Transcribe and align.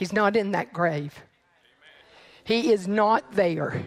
He's 0.00 0.14
not 0.14 0.34
in 0.34 0.52
that 0.52 0.72
grave. 0.72 1.14
He 2.42 2.72
is 2.72 2.88
not 2.88 3.32
there. 3.32 3.84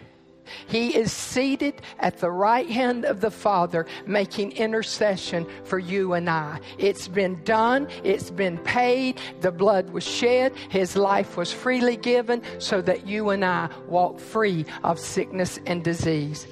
He 0.68 0.94
is 0.94 1.10
seated 1.10 1.82
at 1.98 2.18
the 2.18 2.30
right 2.30 2.70
hand 2.70 3.04
of 3.04 3.20
the 3.20 3.32
Father, 3.32 3.84
making 4.06 4.52
intercession 4.52 5.44
for 5.64 5.80
you 5.80 6.12
and 6.12 6.30
I. 6.30 6.60
It's 6.78 7.08
been 7.08 7.42
done, 7.42 7.88
it's 8.04 8.30
been 8.30 8.58
paid, 8.58 9.20
the 9.40 9.50
blood 9.50 9.90
was 9.90 10.04
shed, 10.04 10.54
His 10.68 10.94
life 10.94 11.36
was 11.36 11.50
freely 11.52 11.96
given 11.96 12.42
so 12.60 12.80
that 12.82 13.08
you 13.08 13.30
and 13.30 13.44
I 13.44 13.68
walk 13.88 14.20
free 14.20 14.66
of 14.84 15.00
sickness 15.00 15.58
and 15.66 15.82
disease. 15.82 16.46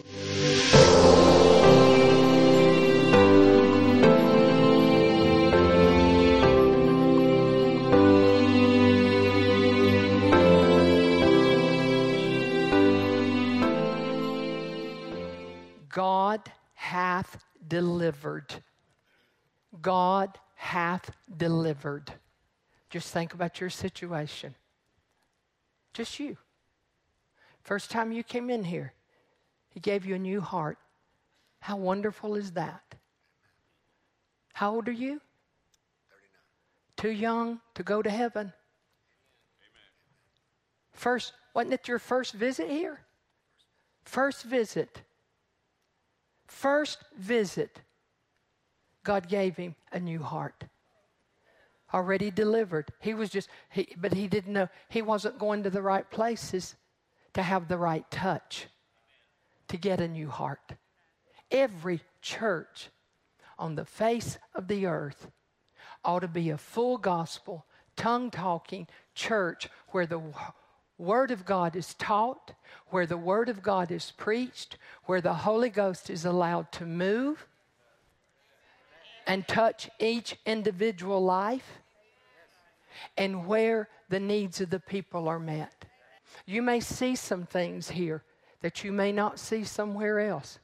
God 15.92 16.50
hath 16.74 17.38
delivered. 17.68 18.52
God 19.80 20.36
hath 20.56 21.10
delivered. 21.34 22.10
Just 22.90 23.12
think 23.12 23.34
about 23.34 23.60
your 23.60 23.70
situation. 23.70 24.54
Just 25.92 26.18
you. 26.18 26.36
First 27.62 27.90
time 27.90 28.10
you 28.10 28.24
came 28.24 28.50
in 28.50 28.64
here, 28.64 28.92
He 29.68 29.80
gave 29.80 30.04
you 30.04 30.16
a 30.16 30.18
new 30.18 30.40
heart. 30.40 30.78
How 31.60 31.76
wonderful 31.76 32.34
is 32.34 32.52
that? 32.52 32.82
How 34.54 34.74
old 34.74 34.88
are 34.88 34.92
you? 34.92 35.20
39. 35.20 35.20
Too 36.96 37.10
young 37.10 37.60
to 37.74 37.82
go 37.82 38.02
to 38.02 38.10
heaven. 38.10 38.46
Amen. 38.46 38.52
First, 40.92 41.32
wasn't 41.54 41.74
it 41.74 41.86
your 41.86 41.98
first 41.98 42.32
visit 42.32 42.68
here? 42.68 43.00
First 44.04 44.42
visit 44.44 45.02
first 46.52 46.98
visit, 47.18 47.80
God 49.02 49.28
gave 49.28 49.56
him 49.56 49.74
a 49.90 49.98
new 49.98 50.22
heart. 50.22 50.64
Already 51.92 52.30
delivered. 52.30 52.92
He 53.00 53.14
was 53.14 53.30
just, 53.30 53.48
he, 53.70 53.88
but 53.96 54.12
he 54.12 54.28
didn't 54.28 54.52
know, 54.52 54.68
he 54.88 55.02
wasn't 55.02 55.38
going 55.38 55.62
to 55.64 55.70
the 55.70 55.82
right 55.82 56.08
places 56.10 56.76
to 57.34 57.42
have 57.42 57.68
the 57.68 57.78
right 57.78 58.08
touch 58.10 58.66
to 59.68 59.76
get 59.76 60.00
a 60.00 60.08
new 60.08 60.28
heart. 60.28 60.74
Every 61.50 62.00
church 62.20 62.90
on 63.58 63.74
the 63.74 63.84
face 63.84 64.38
of 64.54 64.68
the 64.68 64.86
earth 64.86 65.28
ought 66.04 66.20
to 66.20 66.28
be 66.28 66.50
a 66.50 66.58
full 66.58 66.98
gospel, 66.98 67.66
tongue 67.96 68.30
talking 68.30 68.86
church 69.14 69.68
where 69.88 70.06
the 70.06 70.20
Word 70.98 71.30
of 71.30 71.44
God 71.44 71.74
is 71.74 71.94
taught, 71.94 72.52
where 72.88 73.06
the 73.06 73.16
Word 73.16 73.48
of 73.48 73.62
God 73.62 73.90
is 73.90 74.12
preached, 74.16 74.76
where 75.04 75.20
the 75.20 75.34
Holy 75.34 75.70
Ghost 75.70 76.10
is 76.10 76.24
allowed 76.24 76.70
to 76.72 76.86
move 76.86 77.46
and 79.26 79.46
touch 79.46 79.88
each 79.98 80.36
individual 80.44 81.22
life, 81.22 81.78
and 83.16 83.46
where 83.46 83.88
the 84.08 84.20
needs 84.20 84.60
of 84.60 84.70
the 84.70 84.80
people 84.80 85.28
are 85.28 85.38
met. 85.38 85.86
You 86.46 86.62
may 86.62 86.80
see 86.80 87.16
some 87.16 87.46
things 87.46 87.90
here 87.90 88.22
that 88.60 88.84
you 88.84 88.92
may 88.92 89.12
not 89.12 89.38
see 89.38 89.64
somewhere 89.64 90.20
else. 90.20 90.58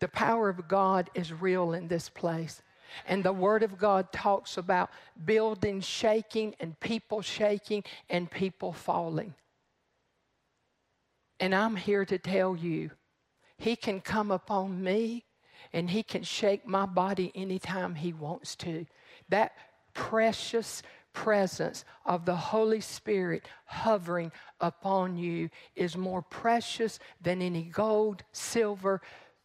The 0.00 0.08
power 0.08 0.48
of 0.48 0.68
God 0.68 1.10
is 1.14 1.32
real 1.32 1.72
in 1.72 1.88
this 1.88 2.08
place. 2.08 2.60
And 3.06 3.24
the 3.24 3.32
Word 3.32 3.62
of 3.62 3.78
God 3.78 4.12
talks 4.12 4.56
about 4.56 4.90
buildings 5.24 5.86
shaking 5.86 6.54
and 6.60 6.78
people 6.80 7.22
shaking 7.22 7.84
and 8.08 8.30
people 8.30 8.72
falling. 8.72 9.34
And 11.40 11.54
I'm 11.54 11.76
here 11.76 12.04
to 12.04 12.18
tell 12.18 12.56
you, 12.56 12.90
He 13.58 13.76
can 13.76 14.00
come 14.00 14.30
upon 14.30 14.82
me 14.82 15.24
and 15.72 15.90
He 15.90 16.02
can 16.02 16.22
shake 16.22 16.66
my 16.66 16.86
body 16.86 17.32
anytime 17.34 17.94
He 17.94 18.12
wants 18.12 18.54
to. 18.56 18.86
That 19.28 19.52
precious 19.92 20.82
presence 21.12 21.84
of 22.04 22.26
the 22.26 22.36
Holy 22.36 22.80
Spirit 22.80 23.48
hovering 23.64 24.32
upon 24.60 25.16
you 25.16 25.48
is 25.74 25.96
more 25.96 26.22
precious 26.22 26.98
than 27.22 27.40
any 27.40 27.62
gold, 27.62 28.22
silver, 28.32 29.00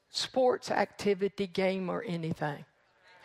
sports 0.09 0.71
activity, 0.71 1.47
game, 1.47 1.89
or 1.89 2.03
anything. 2.05 2.65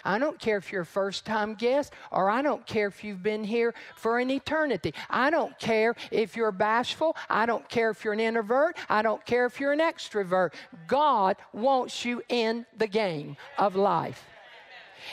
I 0.04 0.18
don't 0.18 0.38
care 0.38 0.56
if 0.56 0.70
you're 0.70 0.82
a 0.82 0.86
first 0.86 1.24
time 1.24 1.54
guest 1.54 1.92
or 2.10 2.28
I 2.30 2.42
don't 2.42 2.66
care 2.66 2.86
if 2.86 3.02
you've 3.02 3.22
been 3.22 3.44
here 3.44 3.74
for 3.96 4.18
an 4.18 4.30
eternity. 4.30 4.94
I 5.08 5.30
don't 5.30 5.58
care 5.58 5.94
if 6.10 6.36
you're 6.36 6.52
bashful. 6.52 7.16
I 7.28 7.46
don't 7.46 7.68
care 7.68 7.90
if 7.90 8.04
you're 8.04 8.12
an 8.12 8.20
introvert. 8.20 8.76
I 8.88 9.02
don't 9.02 9.24
care 9.24 9.46
if 9.46 9.60
you're 9.60 9.72
an 9.72 9.80
extrovert. 9.80 10.54
God 10.86 11.36
wants 11.52 12.04
you 12.04 12.22
in 12.28 12.66
the 12.76 12.86
game 12.86 13.36
of 13.58 13.76
life. 13.76 14.24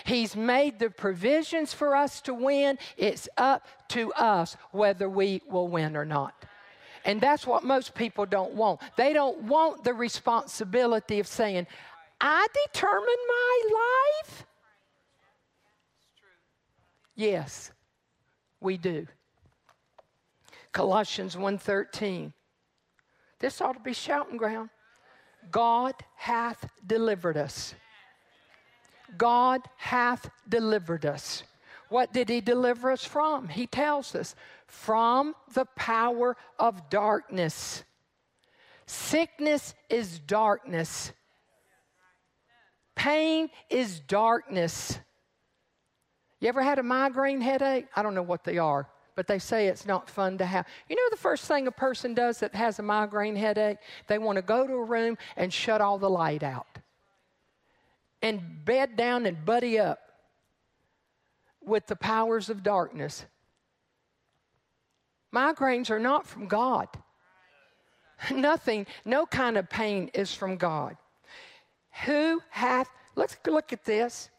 He's 0.06 0.36
made 0.36 0.80
the 0.80 0.90
provisions 0.90 1.74
for 1.74 1.96
us 1.96 2.22
to 2.22 2.34
win. 2.34 2.78
It's 2.98 3.28
up 3.38 3.68
to 3.90 4.14
us 4.14 4.56
whether 4.72 5.10
we 5.10 5.42
will 5.50 5.68
win 5.68 5.98
or 5.98 6.06
not. 6.06 6.34
And 7.04 7.20
that's 7.20 7.48
what 7.48 7.64
most 7.64 7.96
people 7.96 8.26
don't 8.26 8.54
want. 8.54 8.80
They 8.96 9.14
don't 9.14 9.44
want 9.44 9.84
the 9.84 9.94
responsibility 9.94 11.20
of 11.20 11.28
saying, 11.28 11.68
I 12.20 12.48
determine 12.68 13.08
my 13.28 13.62
life. 13.74 14.46
Yes, 17.16 17.72
we 18.60 18.78
do. 18.78 19.08
Colossians 20.72 21.36
1:13. 21.36 22.34
This 23.40 23.60
ought 23.60 23.74
to 23.74 23.80
be 23.80 23.94
shouting 23.94 24.38
ground. 24.38 24.70
God 25.50 25.96
hath 26.16 26.70
delivered 26.86 27.38
us. 27.38 27.74
God 29.18 29.62
hath 29.78 30.30
delivered 30.48 31.06
us. 31.06 31.44
What 31.90 32.14
did 32.14 32.30
he 32.30 32.40
deliver 32.40 32.92
us 32.92 33.04
from? 33.04 33.50
He 33.50 33.68
tells 33.68 34.16
us 34.16 34.36
from 34.68 35.36
the 35.54 35.66
power 35.76 36.38
of 36.58 36.90
darkness. 36.90 37.84
Sickness 38.86 39.74
is 39.90 40.20
darkness. 40.20 41.12
Pain 42.96 43.50
is 43.70 44.00
darkness. 44.00 45.00
You 46.42 46.50
ever 46.50 46.62
had 46.62 46.80
a 46.80 46.84
migraine 46.84 47.40
headache? 47.40 47.86
I 47.96 48.02
don't 48.04 48.16
know 48.16 48.24
what 48.24 48.44
they 48.44 48.58
are, 48.58 48.90
but 49.16 49.28
they 49.28 49.40
say 49.40 49.68
it's 49.68 49.86
not 49.86 50.10
fun 50.10 50.40
to 50.40 50.46
have. 50.46 50.68
You 50.90 50.96
know, 50.96 51.08
the 51.12 51.18
first 51.18 51.46
thing 51.46 51.68
a 51.68 51.72
person 51.72 52.16
does 52.16 52.40
that 52.40 52.56
has 52.56 52.80
a 52.80 52.84
migraine 52.84 53.36
headache? 53.36 53.78
They 54.08 54.18
want 54.18 54.38
to 54.38 54.42
go 54.42 54.66
to 54.66 54.74
a 54.74 54.84
room 54.84 55.18
and 55.38 55.54
shut 55.54 55.80
all 55.82 56.00
the 56.00 56.10
light 56.10 56.44
out 56.44 56.80
and 58.22 58.66
bed 58.66 58.96
down 58.96 59.26
and 59.26 59.46
buddy 59.46 59.80
up 59.80 60.00
with 61.64 61.86
the 61.88 61.96
powers 61.96 62.50
of 62.50 62.64
darkness. 62.64 63.26
Migraines 65.34 65.90
are 65.90 66.00
not 66.00 66.28
from 66.28 66.48
God. 66.48 66.88
Nothing, 68.32 68.86
no 69.06 69.26
kind 69.26 69.58
of 69.58 69.70
pain 69.70 70.10
is 70.14 70.34
from 70.34 70.58
God. 70.58 70.98
Who 72.06 72.42
hath, 72.50 72.90
let's 73.16 73.38
look 73.46 73.74
at 73.74 73.86
this. 73.86 74.30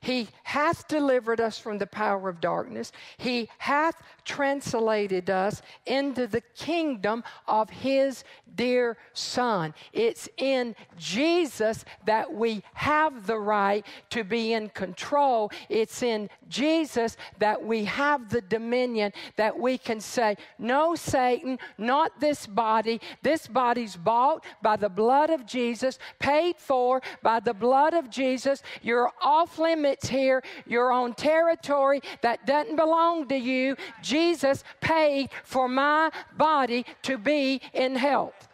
He 0.00 0.28
hath 0.44 0.88
delivered 0.88 1.40
us 1.40 1.58
from 1.58 1.78
the 1.78 1.86
power 1.86 2.28
of 2.28 2.40
darkness. 2.40 2.92
He 3.16 3.48
hath 3.58 4.02
translated 4.24 5.30
us 5.30 5.62
into 5.86 6.26
the 6.26 6.40
kingdom 6.54 7.22
of 7.46 7.70
His 7.70 8.24
dear 8.54 8.96
Son. 9.12 9.74
It's 9.92 10.28
in 10.36 10.74
Jesus 10.98 11.84
that 12.04 12.32
we 12.32 12.62
have 12.74 13.26
the 13.26 13.38
right 13.38 13.84
to 14.10 14.24
be 14.24 14.52
in 14.52 14.68
control. 14.70 15.50
It's 15.68 16.02
in 16.02 16.28
Jesus 16.48 17.16
that 17.38 17.64
we 17.64 17.84
have 17.84 18.28
the 18.28 18.40
dominion 18.40 19.12
that 19.36 19.58
we 19.58 19.78
can 19.78 20.00
say, 20.00 20.36
No, 20.58 20.94
Satan, 20.94 21.58
not 21.78 22.20
this 22.20 22.46
body. 22.46 23.00
This 23.22 23.46
body's 23.46 23.96
bought 23.96 24.44
by 24.62 24.76
the 24.76 24.88
blood 24.88 25.30
of 25.30 25.46
Jesus, 25.46 25.98
paid 26.18 26.56
for 26.58 27.02
by 27.22 27.40
the 27.40 27.54
blood 27.54 27.94
of 27.94 28.10
Jesus. 28.10 28.62
You're 28.82 29.12
off 29.22 29.58
limits 29.58 29.85
here. 30.06 30.42
You're 30.66 30.92
on 30.92 31.14
territory 31.14 32.00
that 32.22 32.46
doesn't 32.46 32.76
belong 32.76 33.28
to 33.28 33.36
you. 33.36 33.76
Jesus 34.02 34.64
paid 34.80 35.30
for 35.44 35.68
my 35.68 36.10
body 36.36 36.84
to 37.02 37.18
be 37.18 37.60
in 37.72 37.96
health. 37.96 38.48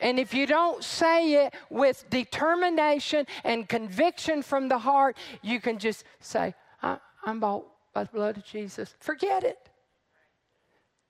And 0.00 0.18
if 0.20 0.32
you 0.32 0.46
don't 0.46 0.84
say 0.84 1.46
it 1.46 1.54
with 1.70 2.08
determination 2.08 3.26
and 3.42 3.68
conviction 3.68 4.42
from 4.42 4.68
the 4.68 4.78
heart, 4.78 5.16
you 5.42 5.60
can 5.60 5.78
just 5.78 6.04
say, 6.20 6.54
I'm 6.82 7.40
bought 7.40 7.66
by 7.92 8.04
the 8.04 8.10
blood 8.10 8.36
of 8.36 8.44
Jesus. 8.44 8.94
Forget 9.00 9.42
it. 9.42 9.58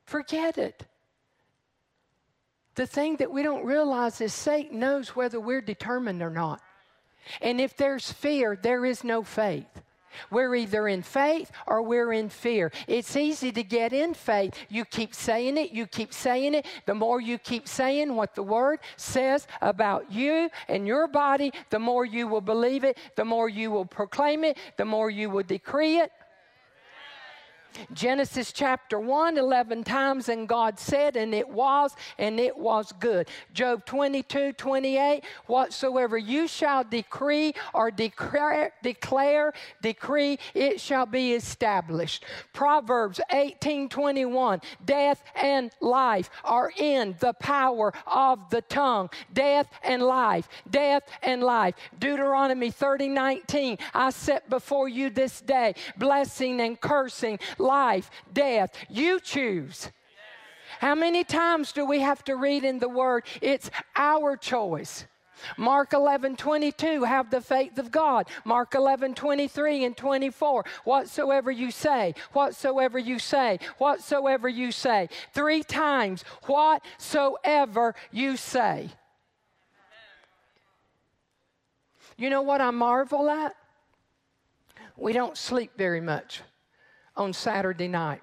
Forget 0.07 0.57
it. 0.57 0.87
The 2.77 2.87
thing 2.87 3.17
that 3.17 3.31
we 3.31 3.43
don't 3.43 3.65
realize 3.65 4.23
is 4.23 4.33
Satan 4.33 4.79
knows 4.79 5.15
whether 5.15 5.39
we're 5.39 5.61
determined 5.61 6.23
or 6.23 6.31
not. 6.31 6.63
And 7.41 7.61
if 7.61 7.77
there's 7.77 8.11
fear, 8.11 8.59
there 8.61 8.85
is 8.85 9.05
no 9.05 9.23
faith. 9.23 9.67
We're 10.31 10.55
either 10.55 10.89
in 10.89 11.03
faith 11.03 11.51
or 11.67 11.83
we're 11.83 12.13
in 12.13 12.29
fear. 12.29 12.73
It's 12.87 13.17
easy 13.17 13.53
to 13.53 13.63
get 13.63 13.93
in 13.93 14.15
faith. 14.15 14.55
You 14.69 14.85
keep 14.85 15.15
saying 15.15 15.57
it, 15.57 15.71
you 15.71 15.87
keep 15.87 16.13
saying 16.13 16.55
it. 16.55 16.67
The 16.87 16.95
more 16.95 17.21
you 17.21 17.39
keep 17.39 17.69
saying 17.69 18.15
what 18.15 18.35
the 18.35 18.43
Word 18.43 18.81
says 18.97 19.47
about 19.61 20.11
you 20.11 20.51
and 20.69 20.87
your 20.87 21.09
body, 21.09 21.53
the 21.71 21.79
more 21.79 22.05
you 22.05 22.27
will 22.27 22.41
believe 22.41 22.85
it, 22.85 22.99
the 23.17 23.25
more 23.25 23.49
you 23.49 23.71
will 23.71 23.85
proclaim 23.87 24.45
it, 24.45 24.59
the 24.77 24.85
more 24.85 25.11
you 25.11 25.31
will 25.31 25.45
decree 25.45 25.99
it. 25.99 26.13
Genesis 27.93 28.53
chapter 28.53 28.99
1, 28.99 29.39
11 29.39 29.85
times, 29.85 30.29
and 30.29 30.49
God 30.49 30.79
said, 30.79 31.17
and 31.17 31.35
it 31.35 31.49
was, 31.49 31.95
and 32.19 32.41
it 32.41 32.57
was 32.57 32.93
good. 33.01 33.29
Job 33.55 33.85
22, 33.87 34.53
28, 34.53 35.25
whatsoever 35.47 36.19
you 36.19 36.49
shall 36.49 36.85
decree 36.85 37.55
or 37.75 37.91
declare, 37.91 38.73
declare, 38.83 39.53
decree, 39.83 40.39
it 40.55 40.81
shall 40.81 41.07
be 41.07 41.35
established. 41.35 42.25
Proverbs 42.53 43.21
18, 43.31 43.89
21, 43.89 44.61
death 44.85 45.23
and 45.35 45.71
life 45.81 46.31
are 46.45 46.73
in 46.77 47.17
the 47.21 47.33
power 47.35 47.93
of 48.07 48.51
the 48.51 48.63
tongue. 48.63 49.09
Death 49.33 49.69
and 49.83 50.03
life, 50.03 50.49
death 50.71 51.05
and 51.23 51.43
life. 51.43 51.75
Deuteronomy 51.99 52.71
30, 52.71 53.09
19, 53.09 53.79
I 53.95 54.11
set 54.11 54.49
before 54.51 54.89
you 54.89 55.11
this 55.11 55.41
day 55.41 55.75
blessing 55.97 56.61
and 56.61 56.81
cursing 56.81 57.39
life, 57.59 58.11
death. 58.33 58.73
You 58.89 59.21
choose. 59.21 59.91
How 60.81 60.95
many 60.95 61.25
times 61.25 61.73
do 61.73 61.85
we 61.85 62.01
have 62.01 62.23
to 62.25 62.37
read 62.37 62.65
in 62.65 62.79
the 62.79 62.89
Word? 62.89 63.25
It's 63.41 63.71
our 63.97 64.37
choice. 64.37 65.07
Mark 65.57 65.93
11, 65.93 66.37
22, 66.37 67.05
have 67.05 67.31
the 67.31 67.41
faith 67.41 67.79
of 67.79 67.91
God. 67.91 68.29
Mark 68.45 68.75
11, 68.75 69.15
23 69.15 69.85
and 69.85 69.97
24, 69.97 70.65
whatsoever 70.85 71.51
you 71.51 71.71
say, 71.71 72.15
whatsoever 72.33 72.99
you 72.99 73.19
say, 73.19 73.59
whatsoever 73.79 74.49
you 74.49 74.73
say. 74.73 75.09
Three 75.33 75.63
times, 75.63 76.25
whatsoever 76.45 77.95
you 78.11 78.37
say. 78.37 78.91
You 82.17 82.31
know 82.31 82.43
what 82.43 82.61
I 82.61 82.71
marvel 82.71 83.31
at? 83.31 83.55
We 84.97 85.13
don't 85.13 85.37
sleep 85.37 85.73
very 85.77 86.01
much 86.01 86.43
on 87.19 87.33
Saturday 87.33 87.89
night. 87.89 88.23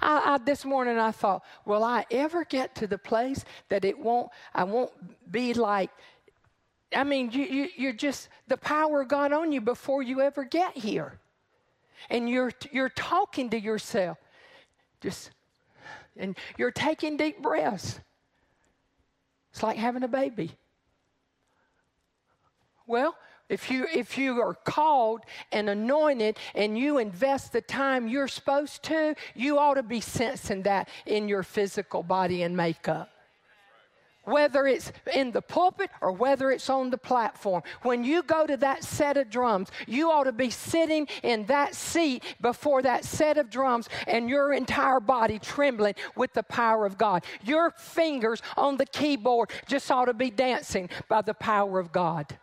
I, 0.00 0.34
I, 0.34 0.38
this 0.38 0.64
morning 0.64 0.98
I 0.98 1.10
thought, 1.10 1.42
will 1.64 1.82
I 1.82 2.06
ever 2.10 2.44
get 2.44 2.74
to 2.76 2.86
the 2.86 2.98
place 2.98 3.44
that 3.68 3.84
it 3.84 3.98
won't, 3.98 4.30
I 4.54 4.64
won't 4.64 4.92
be 5.30 5.52
like, 5.52 5.90
I 6.94 7.04
mean, 7.04 7.30
you, 7.32 7.44
you, 7.44 7.68
you're 7.76 7.92
just, 7.92 8.28
the 8.48 8.56
power 8.56 9.02
of 9.02 9.08
God 9.08 9.32
on 9.32 9.52
you 9.52 9.60
before 9.60 10.02
you 10.02 10.20
ever 10.20 10.44
get 10.44 10.76
here. 10.76 11.18
And 12.08 12.28
you're, 12.28 12.52
you're 12.72 12.88
talking 12.88 13.50
to 13.50 13.60
yourself, 13.60 14.18
just, 15.00 15.30
and 16.16 16.36
you're 16.56 16.70
taking 16.70 17.16
deep 17.16 17.42
breaths. 17.42 18.00
It's 19.52 19.62
like 19.62 19.76
having 19.76 20.02
a 20.02 20.08
baby. 20.08 20.52
Well, 22.86 23.14
if 23.50 23.70
you, 23.70 23.86
if 23.92 24.16
you 24.16 24.40
are 24.40 24.54
called 24.54 25.20
and 25.52 25.68
anointed 25.68 26.38
and 26.54 26.78
you 26.78 26.98
invest 26.98 27.52
the 27.52 27.60
time 27.60 28.08
you're 28.08 28.28
supposed 28.28 28.82
to, 28.84 29.14
you 29.34 29.58
ought 29.58 29.74
to 29.74 29.82
be 29.82 30.00
sensing 30.00 30.62
that 30.62 30.88
in 31.04 31.28
your 31.28 31.42
physical 31.42 32.02
body 32.02 32.42
and 32.42 32.56
makeup 32.56 33.10
whether 34.24 34.66
it's 34.66 34.92
in 35.12 35.32
the 35.32 35.42
pulpit 35.42 35.90
or 36.00 36.12
whether 36.12 36.50
it's 36.50 36.70
on 36.70 36.90
the 36.90 36.98
platform. 36.98 37.62
When 37.82 38.04
you 38.04 38.22
go 38.22 38.46
to 38.46 38.56
that 38.58 38.84
set 38.84 39.16
of 39.16 39.30
drums, 39.30 39.70
you 39.86 40.10
ought 40.10 40.24
to 40.24 40.32
be 40.32 40.50
sitting 40.50 41.08
in 41.22 41.46
that 41.46 41.74
seat 41.74 42.22
before 42.40 42.82
that 42.82 43.04
set 43.04 43.38
of 43.38 43.50
drums 43.50 43.88
and 44.06 44.28
your 44.28 44.52
entire 44.52 45.00
body 45.00 45.38
trembling 45.38 45.94
with 46.16 46.32
the 46.32 46.42
power 46.42 46.86
of 46.86 46.98
God. 46.98 47.24
Your 47.42 47.70
fingers 47.70 48.42
on 48.56 48.76
the 48.76 48.86
keyboard 48.86 49.50
just 49.66 49.90
ought 49.90 50.06
to 50.06 50.14
be 50.14 50.30
dancing 50.30 50.88
by 51.08 51.22
the 51.22 51.34
power 51.34 51.80
of 51.80 51.92
God. 51.92 52.38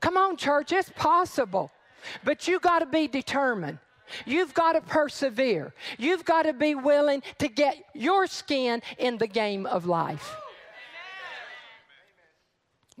Come 0.00 0.16
on, 0.16 0.36
church, 0.36 0.72
it's 0.72 0.90
possible. 0.90 1.70
But 2.24 2.48
you 2.48 2.58
got 2.58 2.80
to 2.80 2.86
be 2.86 3.06
determined. 3.06 3.78
You've 4.26 4.54
got 4.54 4.72
to 4.72 4.80
persevere. 4.80 5.72
You've 5.98 6.24
got 6.24 6.42
to 6.42 6.52
be 6.52 6.74
willing 6.74 7.22
to 7.38 7.48
get 7.48 7.76
your 7.94 8.26
skin 8.26 8.82
in 8.98 9.18
the 9.18 9.26
game 9.26 9.66
of 9.66 9.86
life. 9.86 10.34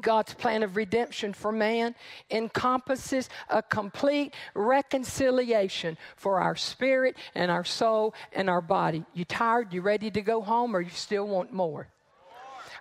God's 0.00 0.32
plan 0.32 0.62
of 0.62 0.76
redemption 0.76 1.32
for 1.32 1.52
man 1.52 1.94
encompasses 2.30 3.28
a 3.48 3.62
complete 3.62 4.34
reconciliation 4.54 5.98
for 6.16 6.40
our 6.40 6.56
spirit 6.56 7.16
and 7.34 7.50
our 7.50 7.64
soul 7.64 8.14
and 8.32 8.48
our 8.48 8.62
body. 8.62 9.04
You 9.12 9.24
tired? 9.24 9.72
You 9.72 9.82
ready 9.82 10.10
to 10.10 10.22
go 10.22 10.40
home 10.40 10.74
or 10.74 10.80
you 10.80 10.90
still 10.90 11.26
want 11.26 11.52
more? 11.52 11.88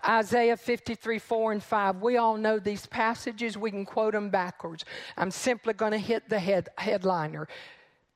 Isaiah 0.07 0.57
53, 0.57 1.19
4 1.19 1.51
and 1.51 1.63
5. 1.63 2.01
We 2.01 2.18
all 2.18 2.38
know 2.38 2.60
these 2.60 2.86
passages. 2.86 3.57
We 3.57 3.72
can 3.72 3.86
quote 3.86 4.13
them 4.13 4.30
backwards. 4.30 4.86
I'm 5.18 5.31
simply 5.31 5.74
going 5.74 5.92
to 5.92 5.98
hit 5.98 6.30
the 6.30 6.40
head, 6.40 6.69
headliner. 6.78 7.48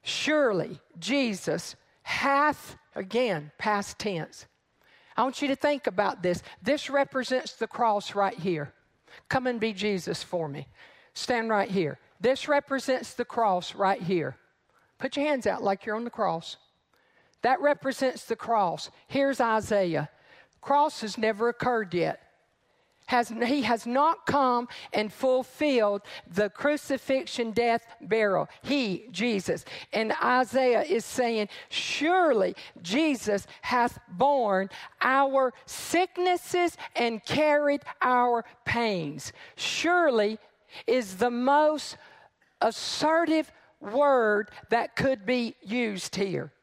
Surely 0.01 0.79
Jesus 0.99 1.75
hath, 2.03 2.77
again, 2.95 3.51
past 3.57 3.99
tense. 3.99 4.45
I 5.15 5.23
want 5.23 5.41
you 5.41 5.47
to 5.49 5.55
think 5.55 5.87
about 5.87 6.23
this. 6.23 6.41
This 6.61 6.89
represents 6.89 7.53
the 7.53 7.67
cross 7.67 8.15
right 8.15 8.37
here. 8.37 8.73
Come 9.29 9.47
and 9.47 9.59
be 9.59 9.73
Jesus 9.73 10.23
for 10.23 10.47
me. 10.47 10.67
Stand 11.13 11.49
right 11.49 11.69
here. 11.69 11.99
This 12.19 12.47
represents 12.47 13.13
the 13.13 13.25
cross 13.25 13.75
right 13.75 14.01
here. 14.01 14.37
Put 14.97 15.15
your 15.17 15.25
hands 15.25 15.45
out 15.45 15.63
like 15.63 15.85
you're 15.85 15.95
on 15.95 16.03
the 16.03 16.09
cross. 16.09 16.57
That 17.41 17.61
represents 17.61 18.25
the 18.25 18.35
cross. 18.35 18.89
Here's 19.07 19.41
Isaiah 19.41 20.09
cross 20.63 21.01
has 21.01 21.17
never 21.17 21.49
occurred 21.49 21.93
yet. 21.93 22.19
Has, 23.07 23.29
he 23.29 23.63
has 23.63 23.85
not 23.85 24.25
come 24.25 24.69
and 24.93 25.11
fulfilled 25.11 26.03
the 26.25 26.49
crucifixion, 26.49 27.51
death, 27.51 27.85
burial. 28.01 28.47
He, 28.61 29.07
Jesus. 29.11 29.65
And 29.91 30.13
Isaiah 30.23 30.83
is 30.83 31.03
saying, 31.03 31.49
Surely 31.69 32.55
Jesus 32.81 33.45
hath 33.61 33.99
borne 34.09 34.69
our 35.01 35.53
sicknesses 35.65 36.77
and 36.95 37.23
carried 37.25 37.81
our 38.01 38.45
pains. 38.63 39.33
Surely 39.57 40.39
is 40.87 41.17
the 41.17 41.29
most 41.29 41.97
assertive 42.61 43.51
word 43.81 44.49
that 44.69 44.95
could 44.95 45.25
be 45.25 45.55
used 45.61 46.15
here. 46.15 46.53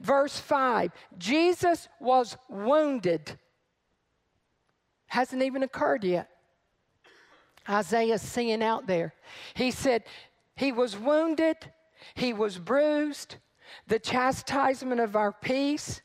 Verse 0.00 0.38
5 0.38 0.90
Jesus 1.18 1.88
was 2.00 2.36
wounded 2.48 3.38
Hasn't 5.14 5.42
even 5.44 5.62
occurred 5.62 6.02
yet. 6.02 6.28
Isaiah's 7.68 8.20
seeing 8.20 8.64
out 8.64 8.88
there. 8.88 9.14
He 9.54 9.70
said, 9.70 10.02
He 10.56 10.72
was 10.72 10.98
wounded, 10.98 11.56
He 12.16 12.32
was 12.32 12.58
bruised, 12.58 13.36
the 13.86 14.00
chastisement 14.00 15.00
of 15.00 15.14
our 15.14 15.30
peace. 15.30 16.00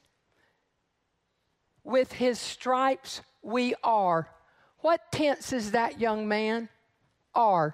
With 1.83 2.11
His 2.11 2.39
stripes 2.39 3.21
we 3.41 3.73
are. 3.83 4.29
What 4.81 5.11
tense 5.11 5.53
is 5.53 5.71
that, 5.71 5.99
young 5.99 6.27
man? 6.27 6.69
Are. 7.33 7.73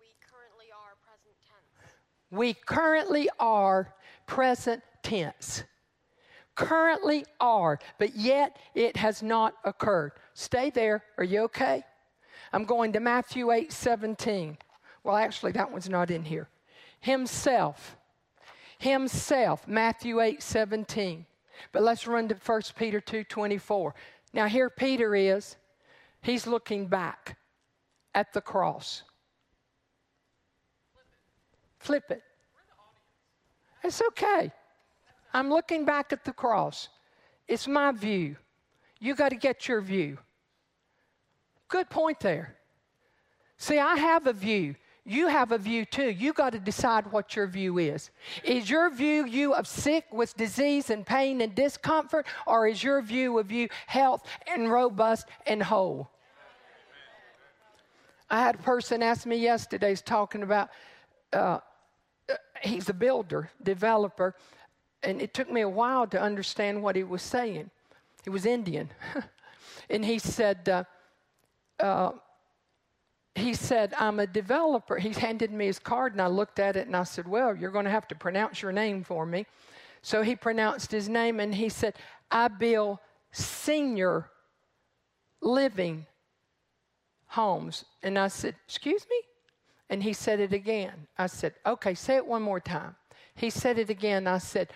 We 0.00 0.06
currently 0.26 0.68
are 0.72 0.96
present 1.04 1.36
tense. 1.44 1.92
We 2.30 2.54
currently 2.54 3.28
are 3.38 3.94
present 4.26 4.82
tense 5.02 5.64
currently 6.54 7.24
are, 7.40 7.78
but 7.98 8.14
yet 8.14 8.56
it 8.74 8.96
has 8.96 9.22
not 9.22 9.54
occurred. 9.64 10.12
Stay 10.34 10.70
there. 10.70 11.02
Are 11.18 11.24
you 11.24 11.42
okay? 11.42 11.84
I'm 12.52 12.64
going 12.64 12.92
to 12.92 13.00
Matthew 13.00 13.50
8 13.50 13.72
17. 13.72 14.58
Well, 15.02 15.16
actually, 15.16 15.52
that 15.52 15.70
one's 15.70 15.88
not 15.88 16.10
in 16.10 16.24
here. 16.24 16.48
Himself. 17.00 17.96
Himself. 18.78 19.66
Matthew 19.66 20.20
8 20.20 20.42
17. 20.42 21.26
But 21.72 21.82
let's 21.82 22.06
run 22.06 22.28
to 22.28 22.34
1 22.34 22.62
Peter 22.76 23.00
2 23.00 23.24
24. 23.24 23.94
Now, 24.32 24.46
here 24.46 24.70
Peter 24.70 25.14
is. 25.14 25.56
He's 26.22 26.46
looking 26.46 26.86
back 26.86 27.36
at 28.14 28.32
the 28.32 28.40
cross. 28.40 29.02
Flip 31.78 32.04
it. 32.10 32.22
It's 33.82 34.00
okay. 34.08 34.50
I'm 35.34 35.50
looking 35.50 35.84
back 35.84 36.12
at 36.12 36.24
the 36.24 36.32
cross. 36.32 36.88
It's 37.48 37.66
my 37.66 37.90
view. 37.90 38.36
You 39.00 39.16
got 39.16 39.30
to 39.30 39.36
get 39.36 39.66
your 39.68 39.80
view. 39.80 40.18
Good 41.68 41.90
point 41.90 42.20
there. 42.20 42.56
See, 43.58 43.78
I 43.78 43.96
have 43.96 44.28
a 44.28 44.32
view. 44.32 44.76
You 45.04 45.26
have 45.26 45.52
a 45.52 45.58
view 45.58 45.84
too. 45.84 46.08
You 46.08 46.32
got 46.32 46.52
to 46.52 46.58
decide 46.58 47.10
what 47.12 47.36
your 47.36 47.46
view 47.46 47.78
is. 47.78 48.10
Is 48.42 48.70
your 48.70 48.88
view 48.90 49.26
you 49.26 49.52
of 49.52 49.66
sick 49.66 50.06
with 50.12 50.34
disease 50.36 50.88
and 50.88 51.04
pain 51.04 51.42
and 51.42 51.54
discomfort, 51.54 52.26
or 52.46 52.66
is 52.66 52.82
your 52.82 53.02
view 53.02 53.38
of 53.38 53.50
you 53.52 53.68
health 53.86 54.26
and 54.46 54.70
robust 54.70 55.26
and 55.46 55.62
whole? 55.62 56.08
I 58.30 58.40
had 58.40 58.54
a 58.54 58.58
person 58.58 59.02
ask 59.02 59.26
me 59.26 59.36
yesterday, 59.36 59.94
talking 59.96 60.42
about 60.42 60.70
uh, 61.32 61.58
uh, 62.30 62.34
he's 62.62 62.88
a 62.88 62.94
builder, 62.94 63.50
developer, 63.62 64.34
and 65.04 65.20
it 65.20 65.34
took 65.34 65.50
me 65.50 65.60
a 65.60 65.68
while 65.68 66.06
to 66.08 66.20
understand 66.20 66.82
what 66.82 66.96
he 66.96 67.04
was 67.04 67.22
saying. 67.22 67.70
He 68.24 68.30
was 68.30 68.46
Indian. 68.46 68.90
and 69.90 70.04
he 70.04 70.18
said, 70.18 70.68
uh, 70.68 70.84
uh, 71.78 72.12
he 73.34 73.54
said, 73.54 73.92
I'm 73.98 74.20
a 74.20 74.26
developer. 74.26 74.96
He 74.96 75.10
handed 75.10 75.50
me 75.50 75.66
his 75.66 75.78
card 75.78 76.12
and 76.12 76.22
I 76.22 76.28
looked 76.28 76.58
at 76.58 76.76
it 76.76 76.86
and 76.86 76.96
I 76.96 77.02
said, 77.04 77.26
Well, 77.26 77.54
you're 77.56 77.72
going 77.72 77.84
to 77.84 77.90
have 77.90 78.08
to 78.08 78.14
pronounce 78.14 78.62
your 78.62 78.72
name 78.72 79.02
for 79.02 79.26
me. 79.26 79.46
So 80.02 80.22
he 80.22 80.36
pronounced 80.36 80.92
his 80.92 81.08
name 81.08 81.40
and 81.40 81.54
he 81.54 81.68
said, 81.68 81.94
I 82.30 82.48
build 82.48 82.98
senior 83.32 84.30
living 85.40 86.06
homes. 87.26 87.84
And 88.02 88.18
I 88.18 88.28
said, 88.28 88.54
Excuse 88.66 89.04
me? 89.10 89.20
And 89.90 90.02
he 90.02 90.12
said 90.12 90.38
it 90.38 90.52
again. 90.52 91.08
I 91.18 91.26
said, 91.26 91.54
Okay, 91.66 91.94
say 91.94 92.16
it 92.16 92.26
one 92.26 92.42
more 92.42 92.60
time. 92.60 92.94
He 93.34 93.50
said 93.50 93.78
it 93.78 93.90
again. 93.90 94.28
I 94.28 94.38
said, 94.38 94.68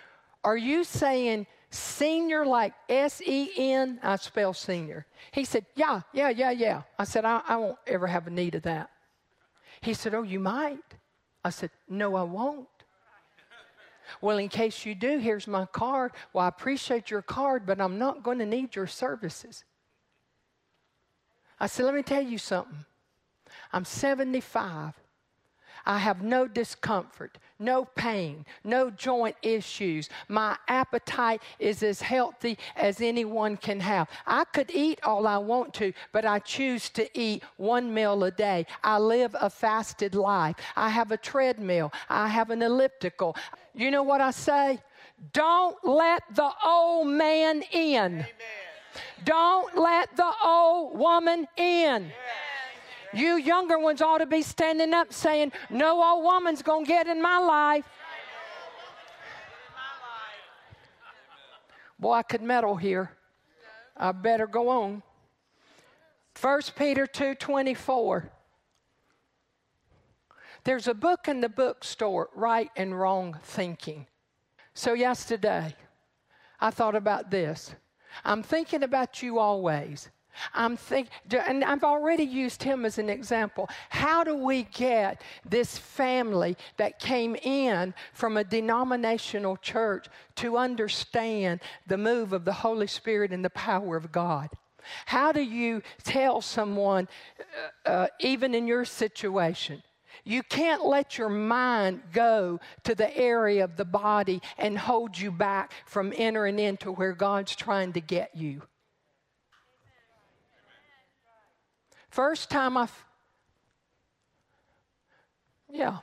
Are 0.48 0.56
you 0.56 0.82
saying 0.82 1.46
senior 1.68 2.46
like 2.46 2.72
S 2.88 3.20
E 3.20 3.50
N? 3.54 4.00
I 4.02 4.16
spell 4.16 4.54
senior. 4.54 5.04
He 5.30 5.44
said, 5.44 5.66
Yeah, 5.74 6.00
yeah, 6.14 6.30
yeah, 6.30 6.52
yeah. 6.52 6.82
I 6.98 7.04
said, 7.04 7.26
I, 7.26 7.42
I 7.46 7.56
won't 7.56 7.76
ever 7.86 8.06
have 8.06 8.26
a 8.26 8.30
need 8.30 8.54
of 8.54 8.62
that. 8.62 8.88
He 9.82 9.92
said, 9.92 10.14
Oh, 10.14 10.22
you 10.22 10.40
might. 10.40 10.88
I 11.44 11.50
said, 11.50 11.68
No, 11.86 12.14
I 12.14 12.22
won't. 12.22 12.66
Well, 14.22 14.38
in 14.38 14.48
case 14.48 14.86
you 14.86 14.94
do, 14.94 15.18
here's 15.18 15.46
my 15.46 15.66
card. 15.66 16.12
Well, 16.32 16.46
I 16.46 16.48
appreciate 16.48 17.10
your 17.10 17.20
card, 17.20 17.66
but 17.66 17.78
I'm 17.78 17.98
not 17.98 18.22
going 18.22 18.38
to 18.38 18.46
need 18.46 18.74
your 18.74 18.86
services. 18.86 19.64
I 21.60 21.66
said, 21.66 21.84
Let 21.84 21.94
me 21.94 22.02
tell 22.02 22.22
you 22.22 22.38
something. 22.38 22.86
I'm 23.70 23.84
75. 23.84 24.94
I 25.84 25.98
have 25.98 26.22
no 26.22 26.48
discomfort, 26.48 27.36
no 27.58 27.84
pain, 27.84 28.44
no 28.64 28.90
joint 28.90 29.36
issues. 29.42 30.08
My 30.28 30.56
appetite 30.68 31.42
is 31.58 31.82
as 31.82 32.00
healthy 32.00 32.58
as 32.76 33.00
anyone 33.00 33.56
can 33.56 33.80
have. 33.80 34.08
I 34.26 34.44
could 34.44 34.70
eat 34.72 35.00
all 35.02 35.26
I 35.26 35.38
want 35.38 35.74
to, 35.74 35.92
but 36.12 36.24
I 36.24 36.38
choose 36.38 36.88
to 36.90 37.18
eat 37.18 37.42
one 37.56 37.92
meal 37.92 38.22
a 38.24 38.30
day. 38.30 38.66
I 38.82 38.98
live 38.98 39.34
a 39.40 39.50
fasted 39.50 40.14
life. 40.14 40.56
I 40.76 40.88
have 40.88 41.12
a 41.12 41.16
treadmill, 41.16 41.92
I 42.08 42.28
have 42.28 42.50
an 42.50 42.62
elliptical. 42.62 43.36
You 43.74 43.90
know 43.90 44.02
what 44.02 44.20
I 44.20 44.30
say? 44.30 44.80
Don't 45.32 45.76
let 45.84 46.22
the 46.34 46.50
old 46.64 47.08
man 47.08 47.62
in. 47.72 48.12
Amen. 48.12 48.26
Don't 49.24 49.76
let 49.76 50.16
the 50.16 50.30
old 50.44 50.98
woman 50.98 51.46
in. 51.56 52.10
You 53.12 53.36
younger 53.36 53.78
ones 53.78 54.02
ought 54.02 54.18
to 54.18 54.26
be 54.26 54.42
standing 54.42 54.92
up 54.92 55.12
saying, 55.12 55.52
No 55.70 56.02
old 56.02 56.24
woman's 56.24 56.62
going 56.62 56.84
to 56.84 56.88
get 56.88 57.06
in 57.06 57.22
my 57.22 57.38
life. 57.38 57.84
Boy, 61.98 62.12
I 62.12 62.22
could 62.22 62.42
meddle 62.42 62.76
here. 62.76 63.10
I 63.96 64.12
better 64.12 64.46
go 64.46 64.68
on. 64.68 65.02
1 66.40 66.60
Peter 66.76 67.06
2:24. 67.06 68.30
There's 70.62 70.86
a 70.86 70.94
book 70.94 71.28
in 71.28 71.40
the 71.40 71.48
bookstore, 71.48 72.30
Right 72.34 72.70
and 72.76 72.98
Wrong 72.98 73.38
Thinking. 73.42 74.06
So 74.74 74.92
yesterday, 74.92 75.74
I 76.60 76.70
thought 76.70 76.94
about 76.94 77.30
this. 77.30 77.74
I'm 78.24 78.42
thinking 78.42 78.82
about 78.82 79.22
you 79.22 79.38
always. 79.38 80.10
I'm 80.54 80.76
think, 80.76 81.08
and 81.30 81.64
I've 81.64 81.84
already 81.84 82.24
used 82.24 82.62
him 82.62 82.84
as 82.84 82.98
an 82.98 83.08
example. 83.08 83.68
How 83.90 84.24
do 84.24 84.34
we 84.36 84.64
get 84.64 85.22
this 85.44 85.78
family 85.78 86.56
that 86.76 86.98
came 86.98 87.36
in 87.36 87.94
from 88.12 88.36
a 88.36 88.44
denominational 88.44 89.56
church 89.56 90.06
to 90.36 90.56
understand 90.56 91.60
the 91.86 91.98
move 91.98 92.32
of 92.32 92.44
the 92.44 92.52
Holy 92.52 92.86
Spirit 92.86 93.32
and 93.32 93.44
the 93.44 93.50
power 93.50 93.96
of 93.96 94.12
God? 94.12 94.50
How 95.06 95.32
do 95.32 95.42
you 95.42 95.82
tell 96.02 96.40
someone, 96.40 97.08
uh, 97.84 97.88
uh, 97.88 98.06
even 98.20 98.54
in 98.54 98.66
your 98.66 98.84
situation, 98.84 99.82
you 100.24 100.42
can't 100.42 100.84
let 100.84 101.16
your 101.16 101.28
mind 101.28 102.02
go 102.12 102.60
to 102.84 102.94
the 102.94 103.16
area 103.16 103.64
of 103.64 103.76
the 103.76 103.84
body 103.84 104.42
and 104.58 104.78
hold 104.78 105.18
you 105.18 105.30
back 105.30 105.72
from 105.86 106.12
entering 106.16 106.58
into 106.58 106.92
where 106.92 107.12
God's 107.12 107.56
trying 107.56 107.92
to 107.94 108.00
get 108.00 108.34
you. 108.34 108.62
First 112.18 112.50
time 112.50 112.76
I, 112.76 112.88
yeah. 115.70 115.98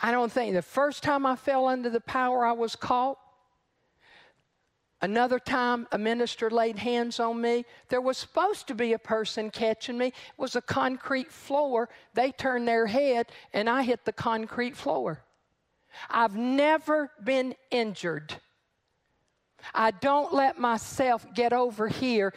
I 0.00 0.10
don't 0.10 0.32
think 0.32 0.54
the 0.54 0.62
first 0.62 1.04
time 1.04 1.24
I 1.24 1.36
fell 1.36 1.68
under 1.68 1.88
the 1.88 2.00
power 2.00 2.44
I 2.44 2.50
was 2.50 2.74
caught, 2.74 3.18
Another 5.00 5.38
time, 5.38 5.86
a 5.92 5.98
minister 5.98 6.50
laid 6.50 6.76
hands 6.76 7.20
on 7.20 7.40
me. 7.40 7.64
There 7.88 8.00
was 8.00 8.18
supposed 8.18 8.66
to 8.66 8.74
be 8.74 8.94
a 8.94 8.98
person 8.98 9.48
catching 9.48 9.96
me. 9.96 10.06
It 10.06 10.14
was 10.36 10.56
a 10.56 10.60
concrete 10.60 11.30
floor. 11.30 11.88
They 12.14 12.32
turned 12.32 12.66
their 12.66 12.86
head, 12.86 13.30
and 13.52 13.70
I 13.70 13.84
hit 13.84 14.04
the 14.04 14.12
concrete 14.12 14.76
floor. 14.76 15.22
I've 16.10 16.36
never 16.36 17.12
been 17.22 17.54
injured. 17.70 18.34
I 19.72 19.92
don't 19.92 20.34
let 20.34 20.58
myself 20.58 21.26
get 21.32 21.52
over 21.52 21.86
here. 21.86 22.32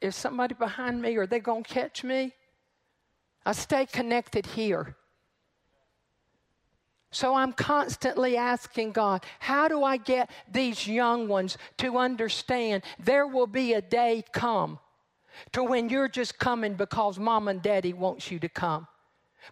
Is 0.00 0.14
somebody 0.14 0.54
behind 0.54 1.02
me? 1.02 1.16
Are 1.16 1.26
they 1.26 1.40
going 1.40 1.64
to 1.64 1.74
catch 1.74 2.04
me? 2.04 2.32
I 3.44 3.52
stay 3.52 3.86
connected 3.86 4.46
here. 4.46 4.96
So 7.10 7.34
I'm 7.34 7.52
constantly 7.52 8.36
asking 8.36 8.92
God, 8.92 9.24
how 9.38 9.68
do 9.68 9.82
I 9.82 9.96
get 9.96 10.30
these 10.50 10.86
young 10.86 11.28
ones 11.28 11.56
to 11.78 11.98
understand 11.98 12.82
there 12.98 13.26
will 13.26 13.46
be 13.46 13.72
a 13.72 13.80
day 13.80 14.22
come 14.32 14.78
to 15.52 15.64
when 15.64 15.88
you're 15.88 16.08
just 16.08 16.38
coming 16.38 16.74
because 16.74 17.18
mom 17.18 17.48
and 17.48 17.62
daddy 17.62 17.92
wants 17.92 18.30
you 18.30 18.38
to 18.40 18.48
come. 18.48 18.86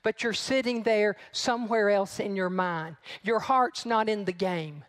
But 0.03 0.23
you're 0.23 0.33
sitting 0.33 0.83
there 0.83 1.17
somewhere 1.33 1.91
else 1.91 2.19
in 2.19 2.35
your 2.35 2.51
mind. 2.51 2.97
Your 3.23 3.39
heart's 3.39 3.87
not 3.87 4.09
in 4.09 4.25
the 4.25 4.33
game. 4.33 4.85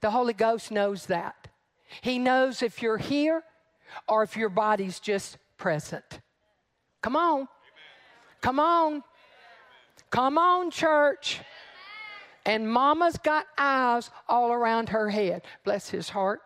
The 0.00 0.10
Holy 0.10 0.34
Ghost 0.34 0.70
knows 0.70 1.06
that. 1.06 1.48
He 2.02 2.18
knows 2.18 2.62
if 2.62 2.82
you're 2.82 2.98
here 2.98 3.42
or 4.08 4.22
if 4.22 4.36
your 4.36 4.48
body's 4.48 5.00
just 5.00 5.38
present. 5.56 6.20
Come 7.02 7.16
on. 7.16 7.48
Come 8.40 8.60
on. 8.60 9.02
Come 10.10 10.38
on, 10.38 10.70
church. 10.70 11.40
And 12.44 12.70
mama's 12.70 13.18
got 13.18 13.46
eyes 13.58 14.10
all 14.28 14.52
around 14.52 14.90
her 14.90 15.10
head. 15.10 15.42
Bless 15.64 15.90
his 15.90 16.08
heart. 16.08 16.40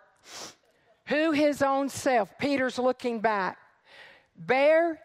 Who 1.07 1.33
his 1.33 1.61
own 1.61 1.89
self, 1.89 2.39
Peter's 2.39 2.79
looking 2.79 3.21
back, 3.21 3.59
bear, 4.37 5.01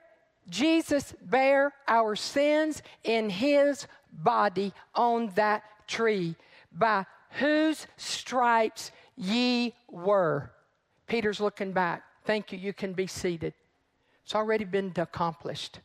Jesus 0.49 1.13
bear 1.21 1.73
our 1.87 2.15
sins 2.15 2.81
in 3.03 3.29
his 3.29 3.87
body 4.11 4.71
on 4.93 5.31
that 5.35 5.63
tree, 5.87 6.35
by 6.71 7.05
whose 7.31 7.87
stripes 7.97 8.91
ye 9.17 9.73
were. 9.89 10.51
Peter's 11.07 11.39
looking 11.39 11.71
back. 11.71 12.03
Thank 12.25 12.51
you. 12.51 12.57
You 12.57 12.73
can 12.73 12.93
be 12.93 13.07
seated. 13.07 13.53
It's 14.23 14.35
already 14.35 14.65
been 14.65 14.91
accomplished. 14.95 15.79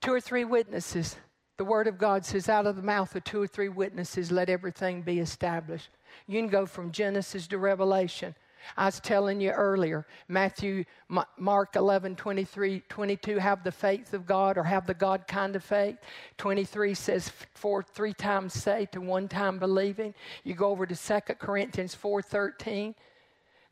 Two 0.00 0.12
or 0.12 0.20
three 0.20 0.44
witnesses 0.44 1.16
the 1.60 1.64
Word 1.64 1.88
of 1.88 1.98
God 1.98 2.24
says, 2.24 2.48
out 2.48 2.66
of 2.66 2.76
the 2.76 2.82
mouth 2.82 3.14
of 3.14 3.22
two 3.22 3.42
or 3.42 3.46
three 3.46 3.68
witnesses, 3.68 4.32
let 4.32 4.48
everything 4.48 5.02
be 5.02 5.18
established. 5.18 5.90
You 6.26 6.40
can 6.40 6.48
go 6.48 6.64
from 6.64 6.90
Genesis 6.90 7.46
to 7.48 7.58
Revelation. 7.58 8.34
I 8.78 8.86
was 8.86 8.98
telling 8.98 9.42
you 9.42 9.50
earlier, 9.50 10.06
Matthew, 10.26 10.86
Mark 11.36 11.76
11, 11.76 12.16
23, 12.16 12.82
22, 12.88 13.36
have 13.36 13.62
the 13.62 13.70
faith 13.70 14.14
of 14.14 14.24
God 14.24 14.56
or 14.56 14.62
have 14.62 14.86
the 14.86 14.94
God 14.94 15.26
kind 15.28 15.54
of 15.54 15.62
faith. 15.62 15.98
23 16.38 16.94
says, 16.94 17.30
four, 17.52 17.82
three 17.82 18.14
times 18.14 18.54
say 18.54 18.86
to 18.92 19.02
one 19.02 19.28
time 19.28 19.58
believing. 19.58 20.14
You 20.44 20.54
go 20.54 20.70
over 20.70 20.86
to 20.86 20.96
2 20.96 21.34
Corinthians 21.34 21.94
4, 21.94 22.22
13. 22.22 22.94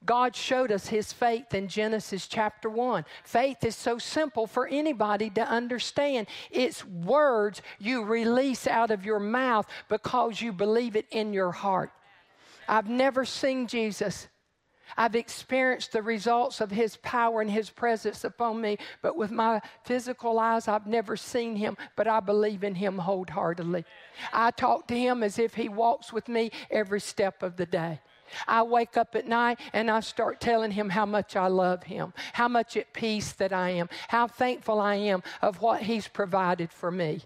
God 0.05 0.37
showed 0.37 0.71
us 0.71 0.87
his 0.87 1.13
faith 1.13 1.55
in 1.55 1.69
Genesis 1.69 2.29
chapter 2.29 2.71
1. 2.71 3.05
Faith 3.25 3.65
is 3.65 3.75
so 3.75 3.99
simple 3.99 4.47
for 4.47 4.67
anybody 4.69 5.29
to 5.31 5.43
understand. 5.43 6.29
It's 6.51 6.85
words 6.85 7.63
you 7.79 8.05
release 8.05 8.67
out 8.67 8.91
of 8.91 9.05
your 9.05 9.19
mouth 9.19 9.67
because 9.89 10.41
you 10.41 10.53
believe 10.53 10.95
it 10.95 11.07
in 11.11 11.33
your 11.33 11.51
heart. 11.51 11.91
I've 12.69 12.89
never 12.89 13.25
seen 13.25 13.67
Jesus. 13.67 14.29
I've 14.97 15.17
experienced 15.17 15.93
the 15.93 16.03
results 16.03 16.61
of 16.61 16.71
his 16.71 16.97
power 16.99 17.41
and 17.41 17.51
his 17.51 17.71
presence 17.71 18.25
upon 18.25 18.61
me, 18.61 18.79
but 19.03 19.17
with 19.17 19.31
my 19.31 19.61
physical 19.85 20.39
eyes, 20.39 20.69
I've 20.69 20.87
never 20.87 21.17
seen 21.17 21.57
him, 21.57 21.77
but 21.97 22.09
I 22.09 22.21
believe 22.21 22.65
in 22.65 22.75
him 22.75 22.99
wholeheartedly. 22.99 23.85
I 24.33 24.51
talk 24.53 24.89
to 24.89 24.99
him 24.99 25.23
as 25.23 25.39
if 25.39 25.55
he 25.55 25.69
walks 25.69 26.13
with 26.13 26.29
me 26.29 26.51
every 26.71 27.01
step 27.01 27.43
of 27.43 27.57
the 27.57 27.67
day. 27.67 28.01
I 28.47 28.63
wake 28.63 28.97
up 28.97 29.15
at 29.15 29.27
night 29.27 29.59
and 29.73 29.91
I 29.91 30.01
start 30.01 30.41
telling 30.41 30.71
him 30.71 30.91
how 30.91 31.07
much 31.07 31.37
I 31.37 31.47
love 31.47 31.83
him, 31.83 32.13
how 32.33 32.49
much 32.49 32.77
at 32.77 32.93
peace 32.93 33.33
that 33.33 33.53
I 33.53 33.71
am, 33.71 33.89
how 34.09 34.27
thankful 34.27 34.81
I 34.81 34.97
am 34.97 35.23
of 35.43 35.61
what 35.61 35.83
he's 35.83 36.09
provided 36.09 36.73
for 36.73 36.91
me. 36.91 37.23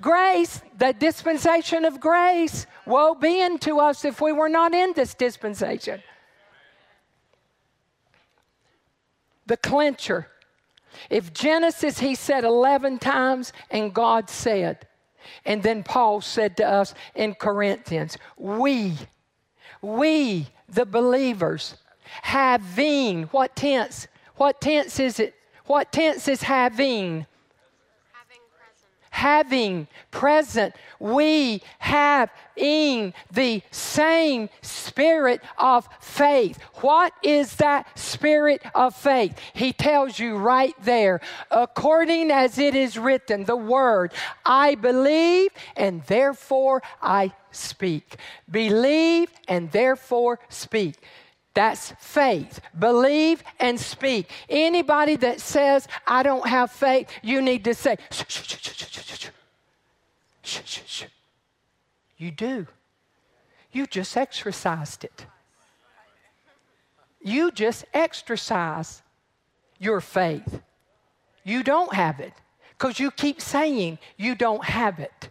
Grace, 0.00 0.62
the 0.78 0.92
dispensation 0.92 1.84
of 1.84 2.00
grace. 2.00 2.66
Woe 2.86 3.14
be 3.14 3.42
unto 3.42 3.78
us 3.78 4.04
if 4.04 4.20
we 4.20 4.32
were 4.32 4.48
not 4.48 4.74
in 4.74 4.92
this 4.94 5.14
dispensation. 5.14 6.02
The 9.46 9.58
clincher. 9.58 10.28
If 11.10 11.32
Genesis, 11.32 11.98
he 11.98 12.14
said 12.14 12.44
11 12.44 12.98
times, 12.98 13.52
and 13.70 13.92
God 13.92 14.30
said, 14.30 14.86
and 15.44 15.62
then 15.62 15.82
Paul 15.82 16.20
said 16.20 16.56
to 16.58 16.66
us 16.66 16.94
in 17.14 17.34
Corinthians, 17.34 18.16
we, 18.36 18.96
we, 19.82 20.48
the 20.68 20.86
believers, 20.86 21.74
having, 22.22 23.24
what 23.24 23.56
tense? 23.56 24.08
What 24.36 24.60
tense 24.60 25.00
is 25.00 25.20
it? 25.20 25.34
What 25.66 25.92
tense 25.92 26.28
is 26.28 26.42
having? 26.42 27.26
Having, 29.10 29.86
present, 30.10 30.74
we 30.98 31.62
have 31.78 32.30
in 32.56 33.12
the 33.32 33.62
same 33.70 34.48
spirit 34.62 35.40
of 35.58 35.88
faith. 36.00 36.58
What 36.76 37.12
is 37.22 37.56
that 37.56 37.98
spirit 37.98 38.62
of 38.74 38.94
faith? 38.94 39.38
He 39.52 39.72
tells 39.72 40.18
you 40.18 40.36
right 40.36 40.74
there, 40.82 41.20
according 41.50 42.30
as 42.30 42.58
it 42.58 42.74
is 42.74 42.96
written, 42.96 43.44
the 43.44 43.56
word, 43.56 44.12
I 44.44 44.74
believe 44.74 45.50
and 45.76 46.02
therefore 46.04 46.82
I 47.02 47.32
speak. 47.50 48.16
Believe 48.50 49.30
and 49.48 49.70
therefore 49.70 50.38
speak. 50.48 50.96
That's 51.54 51.92
faith. 51.98 52.60
Believe 52.78 53.42
and 53.58 53.78
speak. 53.78 54.30
Anybody 54.48 55.16
that 55.16 55.40
says, 55.40 55.88
I 56.06 56.22
don't 56.22 56.46
have 56.46 56.70
faith, 56.70 57.08
you 57.22 57.42
need 57.42 57.64
to 57.64 57.74
say, 57.74 57.96
shh, 58.10 58.22
shh, 58.28 58.42
shh, 60.42 61.04
You 62.16 62.30
do. 62.30 62.66
You 63.72 63.86
just 63.86 64.16
exercised 64.16 65.04
it. 65.04 65.26
You 67.22 67.50
just 67.50 67.84
exercise 67.92 69.02
your 69.78 70.00
faith. 70.00 70.60
You 71.44 71.62
don't 71.62 71.92
have 71.94 72.20
it 72.20 72.32
because 72.78 72.98
you 72.98 73.10
keep 73.10 73.40
saying 73.40 73.98
you 74.16 74.34
don't 74.34 74.64
have 74.64 74.98
it. 74.98 75.30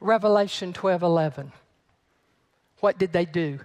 Revelation 0.00 0.72
12 0.72 1.02
11. 1.02 1.52
What 2.84 2.98
did 2.98 3.14
they 3.14 3.24
do? 3.24 3.60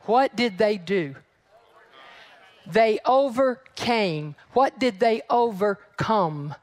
What 0.00 0.36
did 0.36 0.58
they 0.58 0.76
do? 0.76 1.14
They 2.66 2.98
overcame. 3.06 4.34
What 4.52 4.78
did 4.78 5.00
they 5.00 5.22
overcome? 5.30 6.54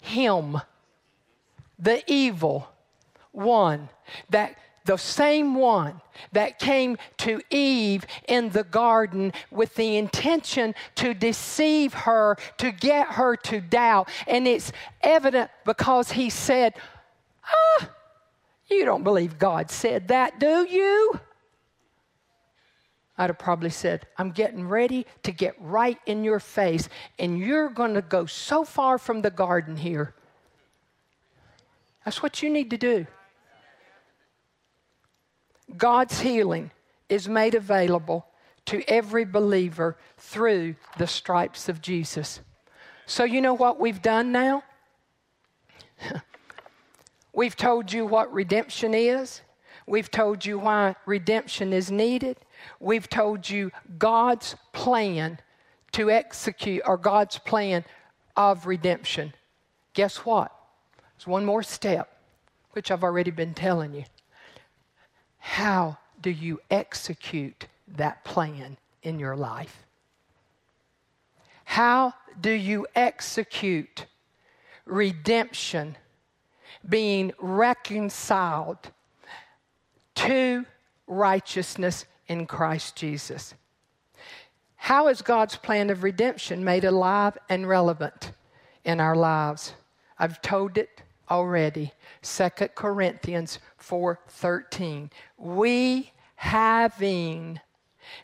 Him, 0.00 0.60
the 1.78 2.02
evil 2.12 2.68
one 3.30 3.90
that 4.30 4.58
the 4.86 4.96
same 4.96 5.54
one 5.54 6.00
that 6.32 6.58
came 6.58 6.98
to 7.18 7.40
Eve 7.48 8.04
in 8.26 8.50
the 8.50 8.64
garden 8.64 9.32
with 9.52 9.76
the 9.76 9.98
intention 9.98 10.74
to 10.96 11.14
deceive 11.14 11.94
her, 11.94 12.36
to 12.58 12.72
get 12.72 13.06
her 13.06 13.36
to 13.36 13.60
doubt. 13.60 14.08
And 14.26 14.48
it's 14.48 14.72
evident 15.00 15.48
because 15.64 16.10
he 16.10 16.28
said, 16.28 16.74
Ah, 17.44 17.88
you 18.72 18.84
don't 18.84 19.04
believe 19.04 19.38
God 19.38 19.70
said 19.70 20.08
that, 20.08 20.40
do 20.40 20.66
you? 20.68 21.20
I'd 23.18 23.30
have 23.30 23.38
probably 23.38 23.70
said, 23.70 24.06
I'm 24.16 24.30
getting 24.30 24.66
ready 24.66 25.06
to 25.22 25.32
get 25.32 25.54
right 25.60 25.98
in 26.06 26.24
your 26.24 26.40
face, 26.40 26.88
and 27.18 27.38
you're 27.38 27.68
going 27.68 27.94
to 27.94 28.02
go 28.02 28.26
so 28.26 28.64
far 28.64 28.98
from 28.98 29.22
the 29.22 29.30
garden 29.30 29.76
here. 29.76 30.14
That's 32.04 32.22
what 32.22 32.42
you 32.42 32.50
need 32.50 32.70
to 32.70 32.78
do. 32.78 33.06
God's 35.76 36.20
healing 36.20 36.70
is 37.08 37.28
made 37.28 37.54
available 37.54 38.26
to 38.66 38.82
every 38.88 39.24
believer 39.24 39.96
through 40.16 40.76
the 40.98 41.06
stripes 41.06 41.68
of 41.68 41.80
Jesus. 41.80 42.40
So, 43.06 43.24
you 43.24 43.40
know 43.40 43.54
what 43.54 43.78
we've 43.78 44.00
done 44.02 44.32
now? 44.32 44.64
We've 47.32 47.56
told 47.56 47.92
you 47.92 48.04
what 48.06 48.32
redemption 48.32 48.94
is. 48.94 49.40
We've 49.86 50.10
told 50.10 50.44
you 50.44 50.58
why 50.58 50.94
redemption 51.06 51.72
is 51.72 51.90
needed. 51.90 52.36
We've 52.78 53.08
told 53.08 53.48
you 53.48 53.72
God's 53.98 54.54
plan 54.72 55.38
to 55.92 56.10
execute, 56.10 56.82
or 56.86 56.96
God's 56.96 57.38
plan 57.38 57.84
of 58.36 58.66
redemption. 58.66 59.34
Guess 59.94 60.18
what? 60.18 60.52
There's 61.16 61.26
one 61.26 61.44
more 61.44 61.62
step, 61.62 62.16
which 62.72 62.90
I've 62.90 63.04
already 63.04 63.30
been 63.30 63.54
telling 63.54 63.94
you. 63.94 64.04
How 65.38 65.98
do 66.20 66.30
you 66.30 66.60
execute 66.70 67.66
that 67.88 68.24
plan 68.24 68.78
in 69.02 69.18
your 69.18 69.36
life? 69.36 69.84
How 71.64 72.14
do 72.40 72.50
you 72.50 72.86
execute 72.94 74.06
redemption 74.86 75.96
being 76.88 77.32
reconciled 77.38 78.78
to 80.16 80.66
righteousness 81.06 82.06
in 82.28 82.46
Christ 82.46 82.96
Jesus. 82.96 83.54
How 84.76 85.08
is 85.08 85.22
God's 85.22 85.56
plan 85.56 85.90
of 85.90 86.02
redemption 86.02 86.64
made 86.64 86.84
alive 86.84 87.38
and 87.48 87.68
relevant 87.68 88.32
in 88.84 89.00
our 89.00 89.14
lives? 89.14 89.74
I've 90.18 90.42
told 90.42 90.76
it 90.76 91.02
already. 91.30 91.92
2 92.22 92.74
Corinthians 92.74 93.58
4:13. 93.78 95.10
We 95.36 96.12
having 96.36 97.60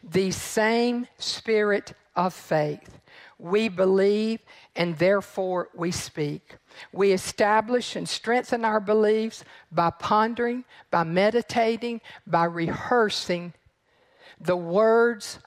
the 0.02 0.30
same 0.32 1.06
spirit 1.18 1.92
of 2.16 2.34
faith, 2.34 2.98
we 3.38 3.68
believe 3.68 4.40
and 4.74 4.98
therefore 4.98 5.68
we 5.74 5.90
speak. 5.90 6.56
We 6.92 7.12
establish 7.12 7.96
and 7.96 8.08
strengthen 8.08 8.64
our 8.64 8.80
beliefs 8.80 9.44
by 9.70 9.90
pondering, 9.90 10.64
by 10.90 11.04
meditating, 11.04 12.00
by 12.26 12.44
rehearsing 12.44 13.54
the 14.40 14.56
words 14.56 15.38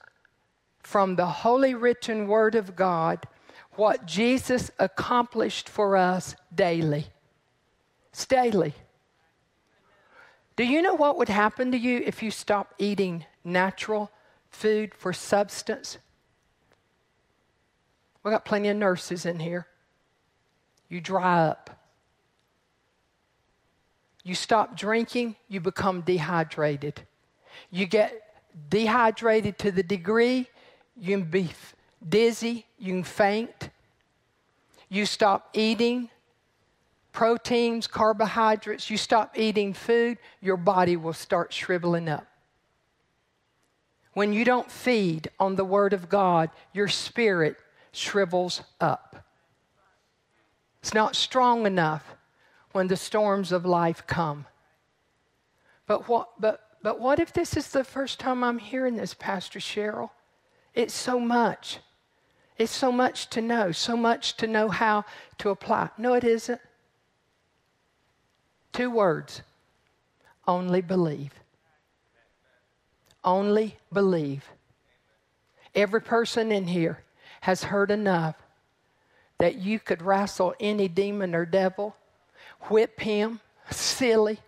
from 0.82 1.16
the 1.16 1.26
holy 1.26 1.74
written 1.74 2.26
word 2.26 2.54
of 2.54 2.74
God, 2.76 3.26
what 3.72 4.06
Jesus 4.06 4.70
accomplished 4.78 5.68
for 5.68 5.96
us 5.96 6.34
daily. 6.54 7.06
It's 8.10 8.26
daily. 8.26 8.74
Do 10.56 10.64
you 10.64 10.82
know 10.82 10.94
what 10.94 11.16
would 11.16 11.30
happen 11.30 11.72
to 11.72 11.78
you 11.78 12.02
if 12.04 12.22
you 12.22 12.30
stopped 12.30 12.74
eating 12.78 13.24
natural 13.42 14.10
food 14.50 14.94
for 14.94 15.12
substance? 15.12 15.96
We 18.22 18.30
got 18.30 18.44
plenty 18.44 18.68
of 18.68 18.76
nurses 18.76 19.26
in 19.26 19.40
here 19.40 19.66
you 20.88 21.00
dry 21.00 21.46
up. 21.46 21.70
You 24.24 24.34
stop 24.34 24.76
drinking, 24.76 25.36
you 25.48 25.58
become 25.58 26.02
dehydrated. 26.02 27.00
You 27.70 27.86
get 27.86 28.12
dehydrated 28.68 29.58
to 29.60 29.72
the 29.72 29.82
degree 29.82 30.48
you 30.96 31.16
can 31.16 31.24
be 31.24 31.50
dizzy, 32.06 32.66
you 32.78 32.92
can 32.92 33.04
faint. 33.04 33.70
You 34.88 35.06
stop 35.06 35.48
eating 35.54 36.10
proteins, 37.12 37.86
carbohydrates, 37.86 38.90
you 38.90 38.96
stop 38.96 39.38
eating 39.38 39.72
food, 39.72 40.18
your 40.40 40.56
body 40.56 40.96
will 40.96 41.12
start 41.12 41.52
shriveling 41.52 42.08
up. 42.08 42.26
When 44.12 44.32
you 44.34 44.44
don't 44.44 44.70
feed 44.70 45.30
on 45.40 45.56
the 45.56 45.64
Word 45.64 45.94
of 45.94 46.10
God, 46.10 46.50
your 46.74 46.88
spirit 46.88 47.56
shrivels 47.92 48.62
up. 48.80 49.24
It's 50.80 50.94
not 50.94 51.14
strong 51.14 51.66
enough 51.66 52.16
when 52.72 52.88
the 52.88 52.96
storms 52.96 53.52
of 53.52 53.64
life 53.64 54.06
come. 54.06 54.46
But 55.86 56.08
what, 56.08 56.40
but, 56.40 56.60
but 56.82 56.98
what 56.98 57.20
if 57.20 57.32
this 57.32 57.56
is 57.56 57.68
the 57.68 57.84
first 57.84 58.18
time 58.18 58.42
I'm 58.42 58.58
hearing 58.58 58.96
this, 58.96 59.14
Pastor 59.14 59.58
Cheryl? 59.58 60.10
It's 60.74 60.94
so 60.94 61.20
much. 61.20 61.78
It's 62.58 62.72
so 62.72 62.90
much 62.90 63.28
to 63.30 63.40
know, 63.40 63.72
so 63.72 63.96
much 63.96 64.36
to 64.38 64.46
know 64.46 64.68
how 64.68 65.04
to 65.38 65.50
apply. 65.50 65.90
No, 65.98 66.14
it 66.14 66.24
isn't. 66.24 66.60
Two 68.72 68.90
words 68.90 69.42
only 70.46 70.80
believe. 70.80 71.32
Only 73.22 73.76
believe. 73.92 74.44
Every 75.74 76.00
person 76.00 76.50
in 76.50 76.66
here 76.66 77.02
has 77.42 77.64
heard 77.64 77.90
enough 77.90 78.36
that 79.38 79.56
you 79.56 79.80
could 79.80 80.00
wrestle 80.00 80.54
any 80.60 80.86
demon 80.86 81.34
or 81.34 81.44
devil, 81.44 81.96
whip 82.70 83.00
him 83.00 83.40
silly, 83.68 84.38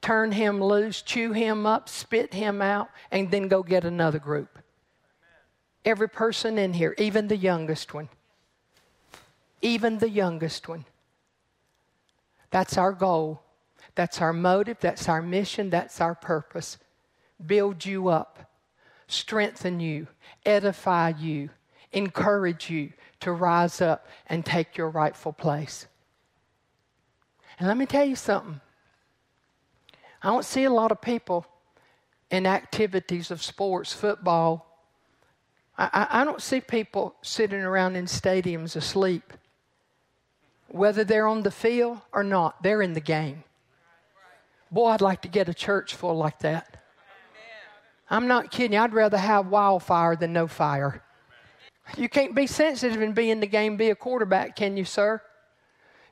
turn 0.00 0.32
him 0.32 0.60
loose, 0.60 1.00
chew 1.00 1.30
him 1.30 1.64
up, 1.64 1.88
spit 1.88 2.34
him 2.34 2.60
out, 2.60 2.88
and 3.12 3.30
then 3.30 3.46
go 3.46 3.62
get 3.62 3.84
another 3.84 4.18
group. 4.18 4.58
Every 5.84 6.08
person 6.08 6.58
in 6.58 6.72
here, 6.72 6.96
even 6.98 7.28
the 7.28 7.36
youngest 7.36 7.94
one, 7.94 8.08
even 9.62 9.98
the 9.98 10.10
youngest 10.10 10.68
one. 10.68 10.86
That's 12.50 12.76
our 12.76 12.92
goal. 12.92 13.42
That's 13.94 14.20
our 14.20 14.32
motive. 14.32 14.78
That's 14.80 15.08
our 15.08 15.22
mission. 15.22 15.70
That's 15.70 16.00
our 16.00 16.16
purpose. 16.16 16.78
Build 17.46 17.86
you 17.86 18.08
up, 18.08 18.50
strengthen 19.06 19.78
you, 19.78 20.08
edify 20.44 21.10
you, 21.10 21.50
encourage 21.94 22.68
you 22.68 22.92
to 23.20 23.32
rise 23.32 23.80
up 23.80 24.06
and 24.26 24.44
take 24.44 24.76
your 24.76 24.90
rightful 24.90 25.32
place. 25.32 25.86
And 27.58 27.68
let 27.68 27.76
me 27.76 27.86
tell 27.86 28.04
you 28.04 28.16
something. 28.16 28.60
I 30.22 30.28
don't 30.28 30.44
see 30.44 30.64
a 30.64 30.70
lot 30.70 30.90
of 30.90 31.00
people 31.00 31.46
in 32.30 32.46
activities 32.46 33.30
of 33.30 33.42
sports, 33.42 33.92
football. 33.92 34.66
I, 35.78 36.06
I, 36.10 36.24
don't 36.24 36.42
see 36.42 36.60
people 36.60 37.14
sitting 37.22 37.60
around 37.60 37.96
in 37.96 38.06
stadiums 38.06 38.74
asleep. 38.74 39.32
Whether 40.68 41.04
they're 41.04 41.28
on 41.28 41.42
the 41.42 41.50
field 41.50 42.00
or 42.12 42.24
not, 42.24 42.62
they're 42.62 42.82
in 42.82 42.94
the 42.94 43.00
game. 43.00 43.44
Boy, 44.70 44.88
I'd 44.88 45.00
like 45.00 45.22
to 45.22 45.28
get 45.28 45.48
a 45.48 45.54
church 45.54 45.94
full 45.94 46.16
like 46.16 46.40
that. 46.40 46.82
I'm 48.10 48.26
not 48.26 48.50
kidding. 48.50 48.76
I'd 48.76 48.92
rather 48.92 49.16
have 49.16 49.46
wildfire 49.46 50.16
than 50.16 50.32
no 50.32 50.48
fire. 50.48 51.03
You 51.96 52.08
can't 52.08 52.34
be 52.34 52.46
sensitive 52.46 53.00
and 53.00 53.14
be 53.14 53.30
in 53.30 53.40
the 53.40 53.46
game, 53.46 53.76
be 53.76 53.90
a 53.90 53.94
quarterback, 53.94 54.56
can 54.56 54.76
you, 54.76 54.84
sir? 54.84 55.22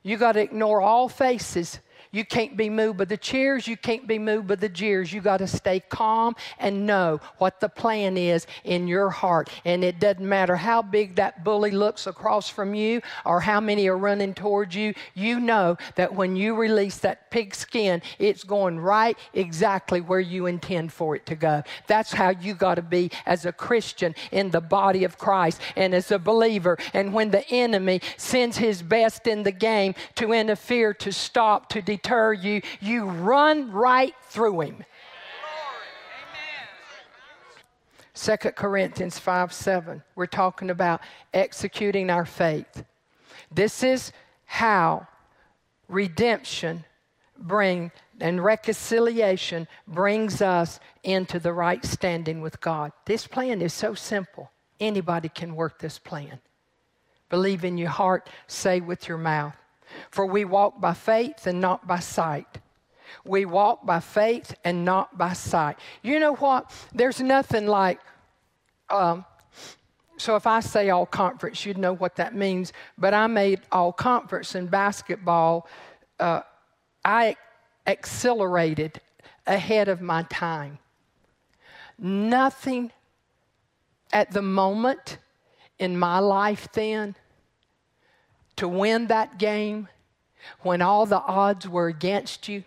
You 0.03 0.17
got 0.17 0.33
to 0.33 0.41
ignore 0.41 0.81
all 0.81 1.09
faces 1.09 1.79
you 2.13 2.23
can't 2.23 2.55
be 2.55 2.69
moved 2.69 2.99
by 2.99 3.05
the 3.05 3.17
cheers. 3.17 3.67
You 3.67 3.75
can't 3.75 4.07
be 4.07 4.19
moved 4.19 4.47
by 4.47 4.55
the 4.55 4.69
jeers. 4.69 5.11
You 5.11 5.19
got 5.19 5.37
to 5.37 5.47
stay 5.47 5.79
calm 5.79 6.35
and 6.59 6.85
know 6.85 7.19
what 7.39 7.59
the 7.59 7.67
plan 7.67 8.17
is 8.17 8.45
in 8.63 8.87
your 8.87 9.09
heart. 9.09 9.49
And 9.65 9.83
it 9.83 9.99
doesn't 9.99 10.27
matter 10.27 10.55
how 10.55 10.83
big 10.83 11.15
that 11.15 11.43
bully 11.43 11.71
looks 11.71 12.05
across 12.05 12.47
from 12.47 12.75
you 12.75 13.01
or 13.25 13.41
how 13.41 13.59
many 13.59 13.87
are 13.87 13.97
running 13.97 14.35
towards 14.35 14.75
you. 14.75 14.93
You 15.15 15.39
know 15.39 15.75
that 15.95 16.13
when 16.13 16.35
you 16.35 16.53
release 16.55 16.99
that 16.99 17.31
pig 17.31 17.55
skin, 17.55 18.03
it's 18.19 18.43
going 18.43 18.79
right 18.79 19.17
exactly 19.33 19.99
where 19.99 20.19
you 20.19 20.45
intend 20.45 20.93
for 20.93 21.15
it 21.15 21.25
to 21.25 21.35
go. 21.35 21.63
That's 21.87 22.13
how 22.13 22.29
you 22.29 22.53
got 22.53 22.75
to 22.75 22.83
be 22.83 23.09
as 23.25 23.47
a 23.47 23.51
Christian 23.51 24.13
in 24.31 24.51
the 24.51 24.61
body 24.61 25.03
of 25.03 25.17
Christ 25.17 25.59
and 25.75 25.95
as 25.95 26.11
a 26.11 26.19
believer. 26.19 26.77
And 26.93 27.11
when 27.11 27.31
the 27.31 27.49
enemy 27.49 28.01
sends 28.17 28.57
his 28.57 28.83
best 28.83 29.25
in 29.25 29.41
the 29.41 29.51
game 29.51 29.95
to 30.13 30.31
interfere, 30.31 30.93
to 30.93 31.11
stop, 31.11 31.69
to 31.69 31.81
deter, 31.81 32.02
deter 32.03 32.33
you, 32.33 32.61
you 32.81 33.05
run 33.05 33.71
right 33.71 34.13
through 34.29 34.61
him. 34.61 34.83
2 38.15 38.37
Corinthians 38.51 39.17
5 39.17 39.51
7, 39.51 40.03
we're 40.15 40.27
talking 40.27 40.69
about 40.69 41.01
executing 41.33 42.09
our 42.09 42.25
faith. 42.25 42.85
This 43.51 43.83
is 43.83 44.11
how 44.45 45.07
redemption 45.89 46.85
bring 47.37 47.91
and 48.21 48.43
reconciliation 48.43 49.67
brings 49.87 50.41
us 50.41 50.79
into 51.01 51.39
the 51.39 51.51
right 51.51 51.83
standing 51.83 52.41
with 52.41 52.61
God. 52.61 52.91
This 53.05 53.25
plan 53.25 53.61
is 53.61 53.73
so 53.73 53.95
simple. 53.95 54.51
Anybody 54.79 55.29
can 55.29 55.55
work 55.55 55.79
this 55.79 55.97
plan. 55.97 56.39
Believe 57.29 57.65
in 57.65 57.79
your 57.79 57.89
heart, 57.89 58.29
say 58.47 58.79
with 58.79 59.07
your 59.07 59.17
mouth. 59.17 59.55
For 60.11 60.25
we 60.25 60.45
walk 60.45 60.79
by 60.79 60.93
faith 60.93 61.47
and 61.47 61.59
not 61.59 61.87
by 61.87 61.99
sight. 61.99 62.59
We 63.25 63.45
walk 63.45 63.85
by 63.85 63.99
faith 63.99 64.55
and 64.63 64.83
not 64.85 65.17
by 65.17 65.33
sight. 65.33 65.77
You 66.01 66.19
know 66.19 66.35
what? 66.35 66.71
There's 66.93 67.21
nothing 67.21 67.67
like, 67.67 67.99
um, 68.89 69.25
so 70.17 70.35
if 70.35 70.47
I 70.47 70.59
say 70.59 70.89
all 70.89 71.05
conference, 71.05 71.65
you'd 71.65 71.77
know 71.77 71.93
what 71.93 72.15
that 72.15 72.35
means. 72.35 72.73
But 72.97 73.13
I 73.13 73.27
made 73.27 73.61
all 73.71 73.91
conference 73.93 74.55
in 74.55 74.67
basketball. 74.67 75.67
Uh, 76.19 76.41
I 77.03 77.35
accelerated 77.87 78.99
ahead 79.45 79.87
of 79.87 80.01
my 80.01 80.23
time. 80.23 80.79
Nothing 81.97 82.91
at 84.11 84.31
the 84.31 84.41
moment 84.41 85.17
in 85.79 85.97
my 85.97 86.19
life 86.19 86.67
then 86.73 87.15
to 88.55 88.67
win 88.67 89.07
that 89.07 89.37
game 89.37 89.87
when 90.61 90.81
all 90.81 91.05
the 91.05 91.21
odds 91.21 91.67
were 91.67 91.87
against 91.87 92.47
you 92.47 92.63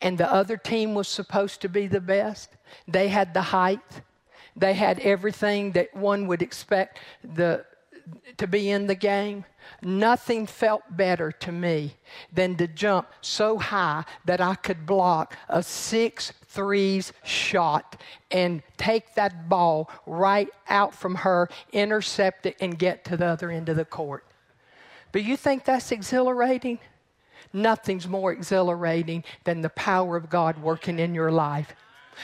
and 0.00 0.18
the 0.18 0.32
other 0.32 0.56
team 0.56 0.94
was 0.94 1.08
supposed 1.08 1.60
to 1.62 1.68
be 1.68 1.86
the 1.86 2.00
best. 2.00 2.50
They 2.86 3.08
had 3.08 3.34
the 3.34 3.42
height, 3.42 4.02
they 4.56 4.74
had 4.74 5.00
everything 5.00 5.72
that 5.72 5.94
one 5.94 6.26
would 6.26 6.42
expect 6.42 6.98
the, 7.24 7.64
to 8.36 8.46
be 8.46 8.70
in 8.70 8.86
the 8.86 8.94
game. 8.94 9.44
Nothing 9.82 10.46
felt 10.46 10.82
better 10.90 11.30
to 11.32 11.52
me 11.52 11.94
than 12.32 12.56
to 12.56 12.66
jump 12.66 13.08
so 13.20 13.58
high 13.58 14.04
that 14.24 14.40
I 14.40 14.54
could 14.54 14.86
block 14.86 15.36
a 15.48 15.62
six 15.62 16.32
threes 16.46 17.12
shot 17.22 18.00
and 18.30 18.62
take 18.76 19.14
that 19.14 19.48
ball 19.48 19.90
right 20.06 20.48
out 20.68 20.94
from 20.94 21.14
her, 21.16 21.48
intercept 21.72 22.46
it, 22.46 22.56
and 22.60 22.78
get 22.78 23.04
to 23.04 23.16
the 23.16 23.26
other 23.26 23.50
end 23.50 23.68
of 23.68 23.76
the 23.76 23.84
court. 23.84 24.24
But 25.12 25.24
you 25.24 25.36
think 25.36 25.64
that's 25.64 25.92
exhilarating? 25.92 26.78
Nothing's 27.52 28.06
more 28.06 28.32
exhilarating 28.32 29.24
than 29.44 29.60
the 29.60 29.70
power 29.70 30.16
of 30.16 30.30
God 30.30 30.62
working 30.62 30.98
in 30.98 31.14
your 31.14 31.32
life. 31.32 31.74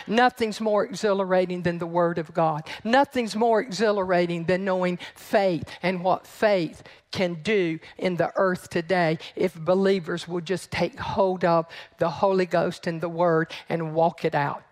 Nothing's 0.07 0.61
more 0.61 0.85
exhilarating 0.85 1.63
than 1.63 1.79
the 1.79 1.87
Word 1.87 2.19
of 2.19 2.35
God. 2.35 2.69
Nothing's 2.85 3.35
more 3.35 3.61
exhilarating 3.61 4.45
than 4.45 4.65
knowing 4.65 4.99
faith 5.15 5.65
and 5.83 6.05
what 6.05 6.27
faith 6.27 6.83
can 7.13 7.35
do 7.43 7.79
in 7.97 8.17
the 8.17 8.31
earth 8.37 8.69
today 8.69 9.19
if 9.35 9.55
believers 9.55 10.29
will 10.29 10.43
just 10.43 10.71
take 10.71 10.99
hold 10.99 11.45
of 11.45 11.67
the 11.99 12.11
Holy 12.11 12.47
Ghost 12.47 12.87
and 12.87 13.01
the 13.01 13.09
Word 13.09 13.51
and 13.69 13.95
walk 13.95 14.25
it 14.25 14.35
out. 14.35 14.63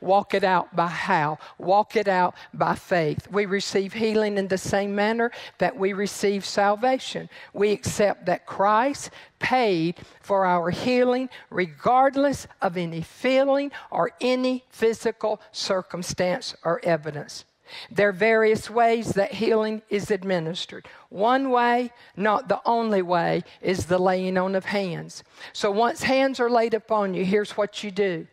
Walk 0.00 0.34
it 0.34 0.44
out 0.44 0.74
by 0.74 0.88
how? 0.88 1.38
Walk 1.58 1.96
it 1.96 2.08
out 2.08 2.34
by 2.52 2.74
faith. 2.74 3.28
We 3.30 3.46
receive 3.46 3.92
healing 3.92 4.38
in 4.38 4.48
the 4.48 4.58
same 4.58 4.94
manner 4.94 5.30
that 5.58 5.76
we 5.76 5.92
receive 5.92 6.44
salvation. 6.44 7.28
We 7.52 7.72
accept 7.72 8.26
that 8.26 8.46
Christ 8.46 9.10
paid 9.38 9.96
for 10.20 10.46
our 10.46 10.70
healing 10.70 11.28
regardless 11.50 12.46
of 12.62 12.76
any 12.76 13.02
feeling 13.02 13.72
or 13.90 14.12
any 14.20 14.64
physical 14.70 15.40
circumstance 15.52 16.54
or 16.64 16.80
evidence. 16.84 17.44
There 17.90 18.10
are 18.10 18.12
various 18.12 18.68
ways 18.68 19.10
that 19.10 19.32
healing 19.32 19.82
is 19.88 20.10
administered. 20.10 20.86
One 21.08 21.50
way, 21.50 21.92
not 22.16 22.48
the 22.48 22.60
only 22.64 23.02
way, 23.02 23.42
is 23.60 23.86
the 23.86 23.98
laying 23.98 24.36
on 24.36 24.54
of 24.54 24.66
hands. 24.66 25.24
So 25.52 25.70
once 25.70 26.02
hands 26.02 26.40
are 26.40 26.50
laid 26.50 26.74
upon 26.74 27.14
you, 27.14 27.24
here's 27.24 27.56
what 27.56 27.82
you 27.82 27.90
do 27.90 28.26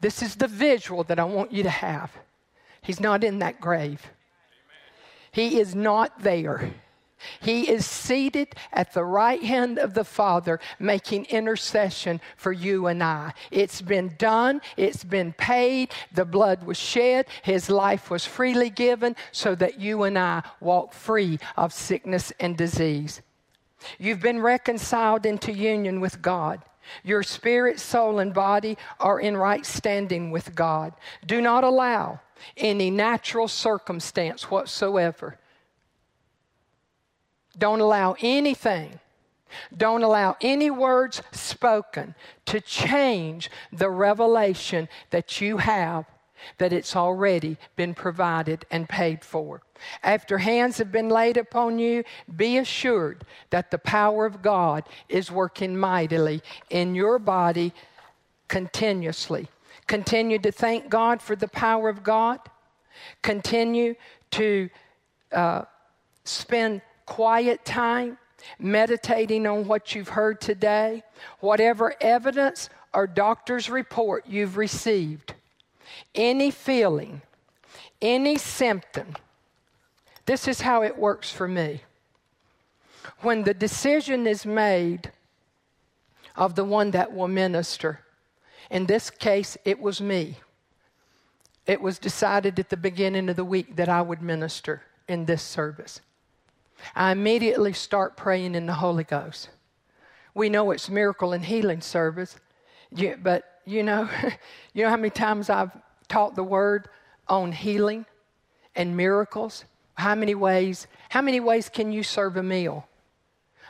this 0.00 0.22
is 0.22 0.36
the 0.36 0.48
visual 0.48 1.04
that 1.04 1.18
I 1.18 1.24
want 1.24 1.52
you 1.52 1.62
to 1.62 1.70
have. 1.70 2.10
He's 2.82 3.00
not 3.00 3.22
in 3.24 3.40
that 3.40 3.60
grave, 3.60 4.10
He 5.32 5.60
is 5.60 5.74
not 5.74 6.22
there. 6.22 6.72
He 7.40 7.68
is 7.68 7.84
seated 7.84 8.54
at 8.72 8.94
the 8.94 9.04
right 9.04 9.42
hand 9.42 9.78
of 9.78 9.92
the 9.92 10.04
Father, 10.04 10.58
making 10.78 11.26
intercession 11.26 12.20
for 12.36 12.50
you 12.50 12.86
and 12.86 13.02
I. 13.02 13.34
It's 13.50 13.82
been 13.82 14.14
done, 14.16 14.62
it's 14.76 15.04
been 15.04 15.34
paid, 15.34 15.92
the 16.14 16.24
blood 16.24 16.64
was 16.64 16.78
shed, 16.78 17.26
His 17.42 17.68
life 17.68 18.10
was 18.10 18.24
freely 18.24 18.70
given 18.70 19.16
so 19.32 19.54
that 19.56 19.78
you 19.78 20.04
and 20.04 20.18
I 20.18 20.42
walk 20.60 20.94
free 20.94 21.38
of 21.58 21.74
sickness 21.74 22.32
and 22.40 22.56
disease. 22.56 23.20
You've 23.98 24.20
been 24.20 24.40
reconciled 24.40 25.26
into 25.26 25.52
union 25.52 26.00
with 26.00 26.22
God. 26.22 26.62
Your 27.04 27.22
spirit, 27.22 27.80
soul, 27.80 28.18
and 28.18 28.34
body 28.34 28.76
are 28.98 29.20
in 29.20 29.36
right 29.36 29.64
standing 29.64 30.30
with 30.30 30.54
God. 30.54 30.92
Do 31.26 31.40
not 31.40 31.64
allow 31.64 32.20
any 32.56 32.90
natural 32.90 33.48
circumstance 33.48 34.50
whatsoever. 34.50 35.38
Don't 37.58 37.80
allow 37.80 38.16
anything, 38.20 38.98
don't 39.76 40.02
allow 40.02 40.36
any 40.40 40.70
words 40.70 41.22
spoken 41.32 42.14
to 42.46 42.60
change 42.60 43.50
the 43.72 43.90
revelation 43.90 44.88
that 45.10 45.40
you 45.40 45.58
have 45.58 46.06
that 46.58 46.72
it's 46.72 46.96
already 46.96 47.56
been 47.76 47.94
provided 47.94 48.64
and 48.70 48.88
paid 48.88 49.24
for. 49.24 49.62
After 50.02 50.38
hands 50.38 50.78
have 50.78 50.92
been 50.92 51.08
laid 51.08 51.36
upon 51.36 51.78
you, 51.78 52.04
be 52.36 52.58
assured 52.58 53.24
that 53.50 53.70
the 53.70 53.78
power 53.78 54.26
of 54.26 54.42
God 54.42 54.84
is 55.08 55.30
working 55.30 55.76
mightily 55.76 56.42
in 56.68 56.94
your 56.94 57.18
body 57.18 57.72
continuously. 58.48 59.48
Continue 59.86 60.38
to 60.38 60.52
thank 60.52 60.88
God 60.88 61.22
for 61.22 61.34
the 61.34 61.48
power 61.48 61.88
of 61.88 62.02
God. 62.02 62.40
Continue 63.22 63.94
to 64.32 64.68
uh, 65.32 65.62
spend 66.24 66.82
quiet 67.06 67.64
time 67.64 68.18
meditating 68.58 69.46
on 69.46 69.66
what 69.66 69.94
you've 69.94 70.08
heard 70.08 70.40
today. 70.40 71.02
Whatever 71.40 71.94
evidence 72.00 72.70
or 72.94 73.06
doctor's 73.06 73.70
report 73.70 74.26
you've 74.26 74.56
received, 74.56 75.34
any 76.14 76.50
feeling, 76.50 77.22
any 78.00 78.36
symptom, 78.36 79.16
this 80.26 80.46
is 80.46 80.60
how 80.60 80.82
it 80.82 80.96
works 80.96 81.30
for 81.30 81.48
me. 81.48 81.82
When 83.20 83.44
the 83.44 83.54
decision 83.54 84.26
is 84.26 84.46
made 84.46 85.10
of 86.36 86.54
the 86.54 86.64
one 86.64 86.92
that 86.92 87.12
will 87.12 87.28
minister, 87.28 88.00
in 88.70 88.86
this 88.86 89.10
case, 89.10 89.56
it 89.64 89.80
was 89.80 90.00
me. 90.00 90.36
It 91.66 91.80
was 91.80 91.98
decided 91.98 92.58
at 92.58 92.68
the 92.68 92.76
beginning 92.76 93.28
of 93.28 93.36
the 93.36 93.44
week 93.44 93.76
that 93.76 93.88
I 93.88 94.02
would 94.02 94.22
minister 94.22 94.82
in 95.08 95.26
this 95.26 95.42
service. 95.42 96.00
I 96.94 97.12
immediately 97.12 97.72
start 97.72 98.16
praying 98.16 98.54
in 98.54 98.66
the 98.66 98.74
Holy 98.74 99.04
Ghost. 99.04 99.50
We 100.34 100.48
know 100.48 100.70
it's 100.70 100.88
miracle 100.88 101.32
and 101.32 101.44
healing 101.44 101.80
service, 101.80 102.36
but 103.22 103.59
you 103.70 103.82
know, 103.82 104.08
you 104.74 104.84
know 104.84 104.90
how 104.90 104.96
many 104.96 105.10
times 105.10 105.48
I've 105.48 105.70
taught 106.08 106.34
the 106.34 106.42
word 106.42 106.88
on 107.28 107.52
healing 107.52 108.04
and 108.74 108.96
miracles? 108.96 109.64
How 109.94 110.14
many 110.14 110.34
ways? 110.34 110.86
How 111.08 111.22
many 111.22 111.40
ways 111.40 111.68
can 111.68 111.92
you 111.92 112.02
serve 112.02 112.36
a 112.36 112.42
meal? 112.42 112.86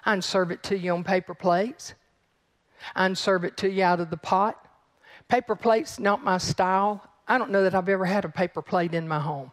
I 0.05 0.13
can 0.13 0.23
serve 0.23 0.51
it 0.51 0.63
to 0.65 0.79
you 0.79 0.93
on 0.93 1.05
paper 1.05 1.35
plates. 1.35 1.95
I 2.95 3.07
can 3.07 3.15
serve 3.15 3.45
it 3.45 3.57
to 3.59 3.71
you 3.71 3.83
out 3.83 4.01
of 4.01 4.11
the 4.11 4.17
pot. 4.17 4.67
Paper 5.29 5.55
plates 5.55 5.99
not 5.99 6.25
my 6.25 6.39
style. 6.39 7.05
I 7.29 7.39
don't 7.39 7.51
know 7.51 7.63
that 7.63 7.75
I've 7.75 7.89
ever 7.89 8.07
had 8.07 8.25
a 8.25 8.29
paper 8.29 8.63
plate 8.63 8.95
in 8.95 9.07
my 9.07 9.21
home. 9.21 9.53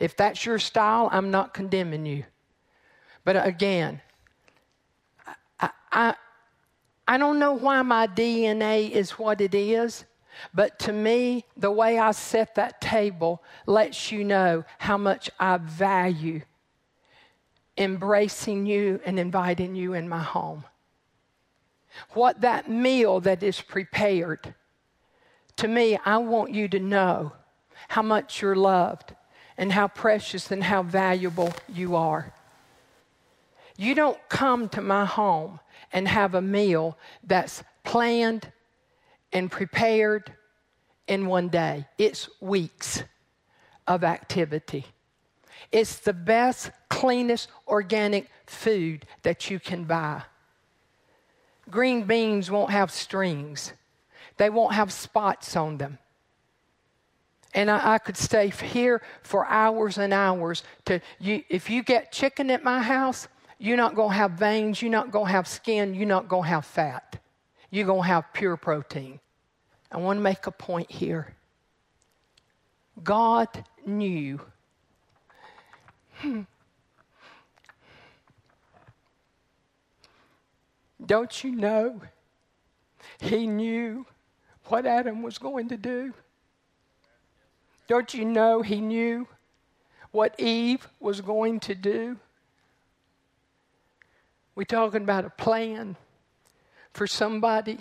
If 0.00 0.16
that's 0.16 0.44
your 0.44 0.58
style, 0.58 1.08
I'm 1.12 1.30
not 1.30 1.54
condemning 1.54 2.04
you. 2.04 2.24
But 3.24 3.46
again, 3.46 4.00
I, 5.60 5.70
I, 5.92 6.14
I 7.08 7.18
don't 7.18 7.38
know 7.38 7.52
why 7.52 7.82
my 7.82 8.06
DNA 8.06 8.90
is 8.90 9.12
what 9.12 9.40
it 9.40 9.54
is, 9.54 10.04
but 10.52 10.78
to 10.80 10.92
me, 10.92 11.44
the 11.56 11.70
way 11.70 11.98
I 11.98 12.10
set 12.10 12.56
that 12.56 12.80
table 12.80 13.42
lets 13.66 14.10
you 14.10 14.24
know 14.24 14.64
how 14.78 14.96
much 14.96 15.30
I 15.38 15.56
value 15.56 16.42
embracing 17.78 18.66
you 18.66 19.00
and 19.04 19.18
inviting 19.18 19.74
you 19.74 19.92
in 19.92 20.08
my 20.08 20.22
home. 20.22 20.64
What 22.10 22.40
that 22.42 22.70
meal 22.70 23.20
that 23.20 23.42
is 23.42 23.60
prepared, 23.60 24.54
to 25.56 25.68
me, 25.68 25.98
I 26.04 26.18
want 26.18 26.54
you 26.54 26.68
to 26.68 26.78
know 26.78 27.32
how 27.88 28.02
much 28.02 28.42
you're 28.42 28.56
loved 28.56 29.14
and 29.56 29.72
how 29.72 29.88
precious 29.88 30.50
and 30.50 30.64
how 30.64 30.82
valuable 30.82 31.52
you 31.68 31.96
are. 31.96 32.32
You 33.76 33.94
don't 33.94 34.18
come 34.28 34.68
to 34.70 34.80
my 34.80 35.04
home 35.04 35.60
and 35.92 36.08
have 36.08 36.34
a 36.34 36.40
meal 36.40 36.96
that's 37.24 37.62
planned 37.84 38.50
and 39.32 39.50
prepared 39.50 40.32
in 41.06 41.26
one 41.26 41.48
day. 41.48 41.86
It's 41.98 42.28
weeks 42.40 43.02
of 43.86 44.02
activity. 44.02 44.86
It's 45.72 45.98
the 45.98 46.12
best, 46.12 46.70
cleanest 46.88 47.48
organic 47.66 48.30
food 48.46 49.06
that 49.22 49.50
you 49.50 49.58
can 49.58 49.84
buy. 49.84 50.22
Green 51.68 52.04
beans 52.04 52.50
won't 52.50 52.70
have 52.70 52.90
strings, 52.90 53.72
they 54.36 54.50
won't 54.50 54.74
have 54.74 54.92
spots 54.92 55.56
on 55.56 55.78
them. 55.78 55.98
And 57.54 57.70
I, 57.70 57.94
I 57.94 57.98
could 57.98 58.18
stay 58.18 58.50
here 58.50 59.00
for 59.22 59.46
hours 59.46 59.96
and 59.96 60.12
hours. 60.12 60.62
To 60.84 61.00
you, 61.18 61.42
if 61.48 61.70
you 61.70 61.82
get 61.82 62.12
chicken 62.12 62.50
at 62.50 62.62
my 62.62 62.82
house, 62.82 63.28
you're 63.58 63.76
not 63.76 63.94
going 63.94 64.10
to 64.10 64.14
have 64.14 64.32
veins, 64.32 64.82
you're 64.82 64.90
not 64.90 65.10
going 65.10 65.26
to 65.26 65.32
have 65.32 65.48
skin, 65.48 65.94
you're 65.94 66.06
not 66.06 66.28
going 66.28 66.44
to 66.44 66.48
have 66.48 66.64
fat. 66.64 67.18
You're 67.70 67.86
going 67.86 68.02
to 68.02 68.08
have 68.08 68.32
pure 68.32 68.56
protein. 68.56 69.20
I 69.90 69.98
want 69.98 70.18
to 70.18 70.22
make 70.22 70.46
a 70.46 70.50
point 70.50 70.90
here. 70.90 71.34
God 73.02 73.48
knew. 73.84 74.40
Hmm. 76.16 76.42
Don't 81.04 81.44
you 81.44 81.52
know? 81.52 82.00
He 83.20 83.46
knew 83.46 84.06
what 84.66 84.86
Adam 84.86 85.22
was 85.22 85.38
going 85.38 85.68
to 85.68 85.76
do. 85.76 86.12
Don't 87.86 88.12
you 88.14 88.24
know 88.24 88.62
he 88.62 88.80
knew 88.80 89.28
what 90.10 90.38
Eve 90.40 90.88
was 90.98 91.20
going 91.20 91.60
to 91.60 91.74
do? 91.74 92.18
We're 94.56 94.64
talking 94.64 95.02
about 95.02 95.26
a 95.26 95.30
plan 95.30 95.96
for 96.94 97.06
somebody 97.06 97.78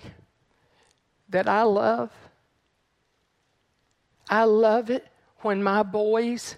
that 1.29 1.47
I 1.47 1.63
love. 1.63 2.11
I 4.29 4.43
love 4.43 4.89
it 4.89 5.07
when 5.39 5.63
my 5.63 5.83
boys 5.83 6.57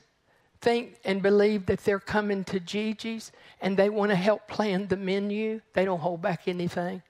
think 0.60 0.98
and 1.06 1.22
believe 1.22 1.68
that 1.68 1.82
they're 1.82 2.00
coming 2.00 2.44
to 2.46 2.60
Gigi's 2.60 3.32
and 3.62 3.78
they 3.78 3.90
want 3.90 4.10
to 4.10 4.16
help 4.16 4.48
plan 4.48 4.88
the 4.88 4.98
menu. 4.98 5.62
They 5.74 5.86
don't 5.86 6.00
hold 6.00 6.24
back 6.24 6.48
anything. 6.48 7.04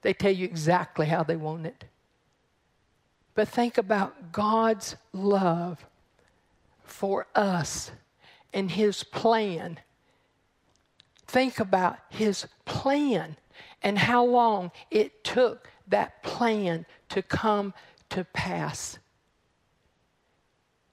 They 0.00 0.14
tell 0.14 0.32
you 0.32 0.46
exactly 0.46 1.06
how 1.06 1.24
they 1.24 1.36
want 1.36 1.66
it. 1.66 1.84
But 3.34 3.48
think 3.48 3.76
about 3.76 4.32
God's 4.32 4.96
love 5.12 5.84
for 6.84 7.26
us 7.34 7.90
and 8.54 8.70
His 8.70 9.02
plan 9.02 9.78
Think 11.34 11.58
about 11.58 11.98
his 12.10 12.46
plan 12.64 13.36
and 13.82 13.98
how 13.98 14.24
long 14.24 14.70
it 14.88 15.24
took 15.24 15.68
that 15.88 16.22
plan 16.22 16.86
to 17.08 17.22
come 17.22 17.74
to 18.10 18.22
pass. 18.22 19.00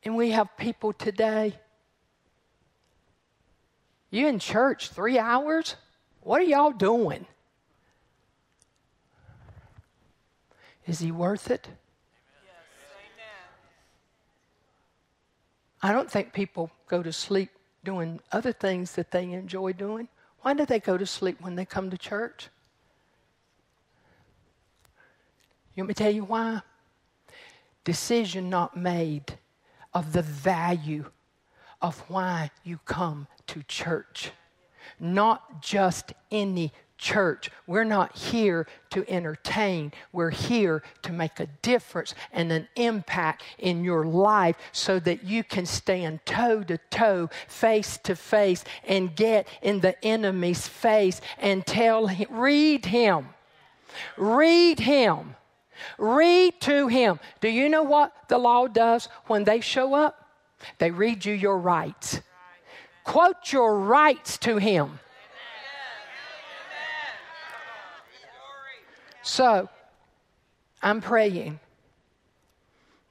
And 0.04 0.16
we 0.16 0.32
have 0.32 0.58
people 0.58 0.94
today. 0.94 1.60
You 4.10 4.26
in 4.26 4.40
church 4.40 4.90
three 4.90 5.20
hours? 5.20 5.76
What 6.22 6.42
are 6.42 6.46
y'all 6.46 6.72
doing? 6.72 7.28
Is 10.88 10.98
he 10.98 11.12
worth 11.12 11.52
it? 11.52 11.70
I 15.84 15.92
don't 15.94 16.10
think 16.10 16.34
people 16.34 16.72
go 16.88 17.04
to 17.04 17.14
sleep 17.14 17.52
doing 17.84 18.20
other 18.32 18.52
things 18.52 18.94
that 18.94 19.12
they 19.12 19.32
enjoy 19.34 19.74
doing. 19.74 20.08
Why 20.42 20.54
do 20.54 20.66
they 20.66 20.80
go 20.80 20.98
to 20.98 21.06
sleep 21.06 21.40
when 21.42 21.56
they 21.56 21.66
come 21.66 21.90
to 21.90 21.98
church? 21.98 22.50
You 25.76 25.84
want 25.84 25.90
me 25.90 25.94
to 25.94 26.04
tell 26.04 26.14
you 26.14 26.24
why? 26.24 26.62
Decision 27.84 28.50
not 28.50 28.76
made 28.76 29.38
of 29.94 30.14
the 30.14 30.22
value 30.22 31.06
of 31.82 32.00
why 32.10 32.52
you 32.64 32.80
come 32.86 33.28
to 33.48 33.64
church. 33.64 34.32
Not 35.00 35.62
just 35.62 36.14
any 36.30 36.74
church. 37.02 37.50
We're 37.68 37.84
not 37.84 38.16
here 38.16 38.68
to 38.92 39.04
entertain. 39.10 39.92
We're 40.14 40.30
here 40.30 40.84
to 41.02 41.12
make 41.12 41.40
a 41.42 41.48
difference 41.62 42.16
and 42.32 42.52
an 42.52 42.70
impact 42.78 43.44
in 43.58 43.84
your 43.84 44.06
life 44.06 44.56
so 44.72 45.00
that 45.00 45.24
you 45.24 45.44
can 45.44 45.66
stand 45.66 46.26
toe 46.26 46.64
to 46.64 46.78
toe, 46.90 47.30
face 47.48 47.98
to 48.04 48.16
face, 48.16 48.64
and 48.86 49.14
get 49.16 49.48
in 49.62 49.82
the 49.82 50.02
enemy's 50.06 50.68
face 50.68 51.20
and 51.40 51.66
tell 51.66 52.08
him, 52.08 52.28
read 52.30 52.86
him. 52.86 53.30
Read 54.16 54.80
him. 54.80 55.36
Read 55.98 56.62
to 56.62 56.88
him. 56.88 57.20
Do 57.42 57.50
you 57.50 57.68
know 57.68 57.84
what 57.84 58.14
the 58.30 58.38
law 58.38 58.68
does 58.68 59.10
when 59.26 59.44
they 59.44 59.60
show 59.60 59.94
up? 59.94 60.30
They 60.78 60.92
read 60.92 61.26
you 61.26 61.34
your 61.34 61.58
rights. 61.58 62.22
Quote 63.04 63.52
your 63.52 63.80
rights 63.80 64.38
to 64.40 64.58
him. 64.58 65.01
So, 69.24 69.70
I'm 70.82 71.02
praying. 71.02 71.60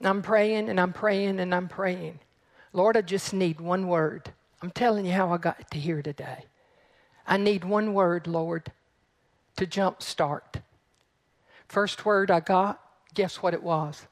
I'm 0.02 0.22
praying 0.22 0.68
and 0.68 0.80
I'm 0.80 0.92
praying 0.92 1.40
and 1.40 1.54
I'm 1.54 1.68
praying. 1.68 2.18
Lord, 2.72 2.96
I 2.96 3.02
just 3.02 3.32
need 3.34 3.60
one 3.60 3.86
word. 3.86 4.32
I'm 4.62 4.70
telling 4.70 5.06
you 5.06 5.12
how 5.12 5.32
I 5.32 5.38
got 5.38 5.70
to 5.70 5.78
here 5.78 6.02
today. 6.02 6.44
I 7.26 7.36
need 7.36 7.64
one 7.64 7.94
word, 7.94 8.26
Lord, 8.26 8.72
to 9.56 9.66
jump 9.66 10.02
start. 10.02 10.60
First 11.68 12.04
word 12.04 12.30
I 12.30 12.40
got, 12.40 12.80
guess 13.14 13.36
what 13.36 13.54
it 13.54 13.62
was? 13.62 14.06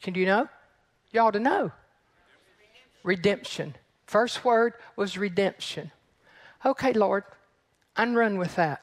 Can 0.00 0.14
you 0.14 0.26
know? 0.26 0.48
You 1.12 1.20
ought 1.20 1.32
to 1.32 1.40
know. 1.40 1.72
Redemption. 3.02 3.74
First 4.06 4.44
word 4.44 4.74
was 4.96 5.18
redemption. 5.18 5.90
Okay, 6.64 6.92
Lord, 6.92 7.24
I'm 7.96 8.14
run 8.14 8.38
with 8.38 8.56
that. 8.56 8.82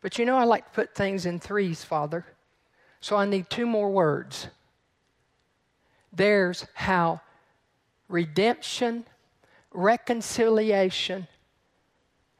But 0.00 0.18
you 0.18 0.24
know, 0.24 0.36
I 0.36 0.44
like 0.44 0.64
to 0.66 0.70
put 0.70 0.94
things 0.94 1.26
in 1.26 1.40
threes, 1.40 1.84
Father. 1.84 2.24
So 3.00 3.16
I 3.16 3.26
need 3.26 3.48
two 3.50 3.66
more 3.66 3.90
words. 3.90 4.48
There's 6.12 6.66
how 6.74 7.20
redemption, 8.08 9.04
reconciliation, 9.72 11.26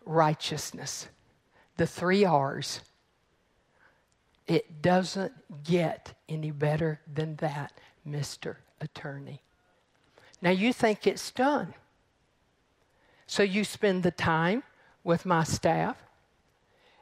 righteousness. 0.04 1.08
The 1.76 1.86
three 1.86 2.24
R's. 2.24 2.80
It 4.46 4.80
doesn't 4.80 5.32
get 5.64 6.14
any 6.28 6.50
better 6.50 7.00
than 7.12 7.36
that, 7.36 7.72
Mr. 8.08 8.56
Attorney. 8.80 9.42
Now 10.40 10.50
you 10.50 10.72
think 10.72 11.06
it's 11.06 11.30
done. 11.30 11.74
So 13.26 13.42
you 13.42 13.62
spend 13.62 14.02
the 14.02 14.10
time 14.10 14.62
with 15.04 15.26
my 15.26 15.44
staff. 15.44 15.96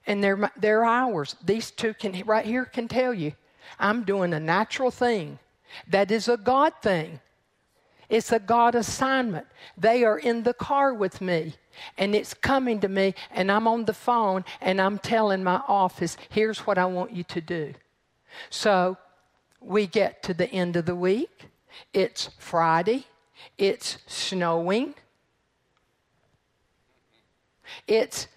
And 0.07 0.23
they're, 0.23 0.51
they're 0.57 0.85
ours. 0.85 1.37
These 1.45 1.71
two 1.73 1.95
can, 1.95 2.23
right 2.27 2.45
here, 2.45 2.65
can 2.65 2.89
tell 2.89 3.13
you 3.13 3.33
I'm 3.79 4.05
doing 4.05 4.33
a 4.33 4.41
natural 4.41 4.91
thing. 4.91 5.39
That 5.89 6.11
is 6.11 6.29
a 6.29 6.37
God 6.37 6.73
thing. 6.81 7.21
It's 8.09 8.31
a 8.31 8.39
God 8.39 8.77
assignment. 8.77 9.47
They 9.77 10.05
are 10.05 10.19
in 10.19 10.45
the 10.45 10.55
car 10.55 10.95
with 10.95 11.21
me 11.21 11.55
and 11.99 12.15
it's 12.15 12.35
coming 12.35 12.81
to 12.81 12.89
me, 12.89 13.15
and 13.31 13.51
I'm 13.51 13.67
on 13.69 13.85
the 13.85 13.95
phone 13.95 14.45
and 14.61 14.81
I'm 14.81 14.99
telling 14.99 15.43
my 15.43 15.61
office, 15.69 16.17
here's 16.31 16.61
what 16.61 16.79
I 16.79 16.87
want 16.87 17.13
you 17.13 17.25
to 17.25 17.41
do. 17.41 17.75
So 18.51 18.97
we 19.61 19.87
get 19.87 20.23
to 20.25 20.35
the 20.35 20.51
end 20.51 20.77
of 20.77 20.87
the 20.87 20.95
week. 20.95 21.49
It's 21.93 22.31
Friday. 22.39 23.07
It's 23.59 23.99
snowing. 24.07 24.95
It's 27.87 28.29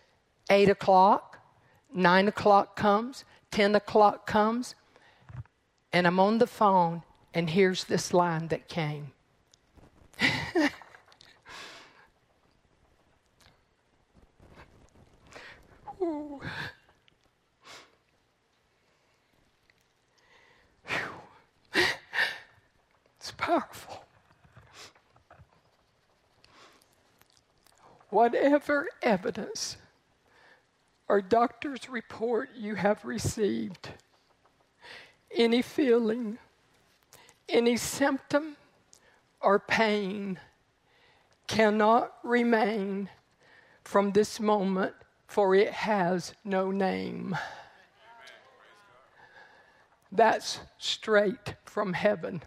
8 0.50 0.70
o'clock. 0.70 1.29
9 1.93 2.28
o'clock 2.28 2.75
comes. 2.75 3.25
10 3.52 3.75
o'clock 3.75 4.28
comes. 4.28 4.75
And 5.91 6.06
I'm 6.06 6.19
on 6.19 6.38
the 6.38 6.47
phone, 6.47 7.04
and 7.34 7.49
here's 7.49 7.86
this 7.86 8.13
line 8.13 8.47
that 8.49 8.67
came. 8.67 9.12
It's 23.17 23.32
powerful. 23.38 24.06
Whatever 28.10 28.88
evidence 29.02 29.78
or 31.10 31.22
doctor's 31.22 31.89
report 31.89 32.50
you 32.56 32.76
have 32.76 33.04
received, 33.04 33.89
any 35.36 35.62
feeling, 35.62 36.38
any 37.50 37.76
symptom 37.76 38.56
or 39.41 39.58
pain 39.58 40.39
cannot 41.48 42.13
remain 42.24 43.10
from 43.84 44.12
this 44.12 44.39
moment, 44.39 44.93
for 45.26 45.56
it 45.56 45.72
has 45.72 46.34
no 46.43 46.69
name. 46.69 47.36
That's 50.12 50.60
straight 50.78 51.56
from 51.65 51.93
heaven. 51.93 52.43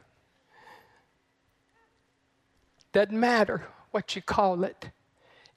Doesn't 2.93 3.19
matter 3.19 3.63
what 3.91 4.15
you 4.15 4.23
call 4.23 4.63
it, 4.63 4.91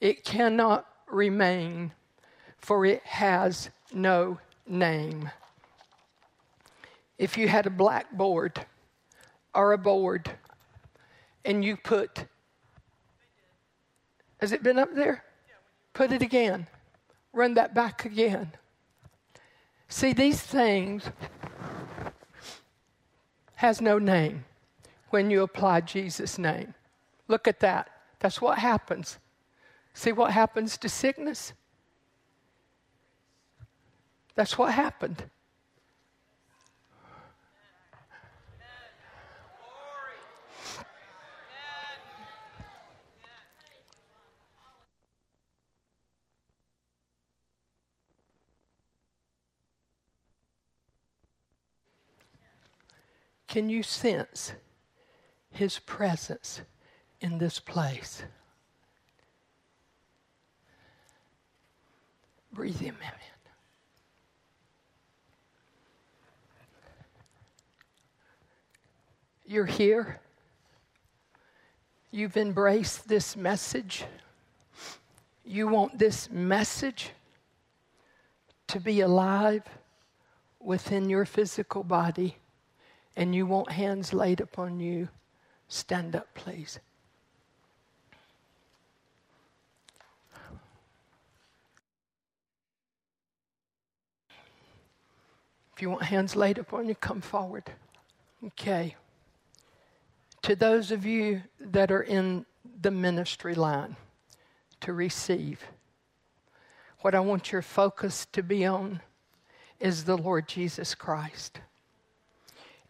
it 0.01 0.23
cannot 0.23 0.87
remain, 1.07 1.91
for 2.65 2.83
it 2.83 3.03
has 3.03 3.69
no 3.93 4.39
name. 4.67 5.29
If 7.19 7.37
you 7.37 7.47
had 7.47 7.67
a 7.67 7.69
blackboard 7.69 8.65
or 9.53 9.73
a 9.73 9.77
board 9.77 10.31
and 11.45 11.63
you 11.63 11.77
put, 11.77 12.25
has 14.39 14.51
it 14.51 14.63
been 14.63 14.79
up 14.79 14.95
there? 14.95 15.23
Put 15.93 16.11
it 16.11 16.23
again. 16.23 16.65
Run 17.33 17.53
that 17.53 17.75
back 17.75 18.03
again. 18.03 18.53
See, 19.87 20.11
these 20.11 20.41
things 20.41 21.03
has 23.57 23.79
no 23.79 23.99
name 23.99 24.43
when 25.11 25.29
you 25.29 25.43
apply 25.43 25.81
Jesus' 25.81 26.39
name. 26.39 26.73
Look 27.27 27.47
at 27.47 27.59
that. 27.59 27.91
That's 28.21 28.41
what 28.41 28.57
happens. 28.57 29.19
See 29.93 30.11
what 30.11 30.31
happens 30.31 30.79
to 30.79 30.89
sickness? 30.89 31.53
That's 34.35 34.57
what 34.57 34.73
happened. 34.73 35.23
Can 53.47 53.69
you 53.69 53.83
sense 53.83 54.51
his 55.49 55.79
presence 55.79 56.59
in 57.21 57.37
this 57.37 57.57
place? 57.57 58.23
Breathe 62.51 62.81
him 62.81 62.97
in. 63.01 63.34
You're 69.47 69.65
here. 69.65 70.19
You've 72.11 72.37
embraced 72.37 73.07
this 73.07 73.35
message. 73.35 74.05
You 75.43 75.67
want 75.67 75.99
this 75.99 76.29
message 76.31 77.11
to 78.67 78.79
be 78.79 79.01
alive 79.01 79.63
within 80.59 81.09
your 81.09 81.25
physical 81.25 81.83
body 81.83 82.37
and 83.15 83.35
you 83.35 83.45
want 83.45 83.71
hands 83.71 84.13
laid 84.13 84.41
upon 84.41 84.79
you, 84.79 85.07
stand 85.67 86.15
up, 86.15 86.27
please. 86.33 86.79
If 95.75 95.81
you 95.81 95.89
want 95.89 96.03
hands 96.03 96.35
laid 96.35 96.57
upon 96.57 96.87
you, 96.87 96.95
come 96.95 97.21
forward. 97.21 97.69
Okay. 98.45 98.95
To 100.45 100.55
those 100.55 100.91
of 100.91 101.07
you 101.07 101.41
that 101.59 101.91
are 101.91 102.03
in 102.03 102.45
the 102.79 102.91
ministry 102.91 103.55
line 103.55 103.95
to 104.81 104.93
receive, 104.93 105.59
what 106.99 107.15
I 107.15 107.19
want 107.19 107.51
your 107.51 107.63
focus 107.63 108.27
to 108.33 108.43
be 108.43 108.63
on 108.63 109.01
is 109.79 110.03
the 110.03 110.15
Lord 110.15 110.47
Jesus 110.47 110.93
Christ. 110.93 111.61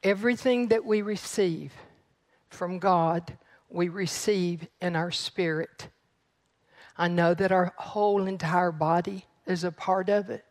Everything 0.04 0.68
that 0.68 0.84
we 0.84 1.02
receive 1.02 1.72
from 2.50 2.78
God, 2.78 3.38
we 3.70 3.88
receive 3.88 4.68
in 4.82 4.98
our 4.98 5.12
spirit. 5.12 5.88
I 6.98 7.08
know 7.08 7.34
that 7.36 7.54
our 7.54 7.74
whole 7.78 8.28
entire 8.28 8.74
body 8.74 9.28
is 9.46 9.63
a 9.63 9.72
part 9.72 10.10
of 10.10 10.30
it, 10.30 10.44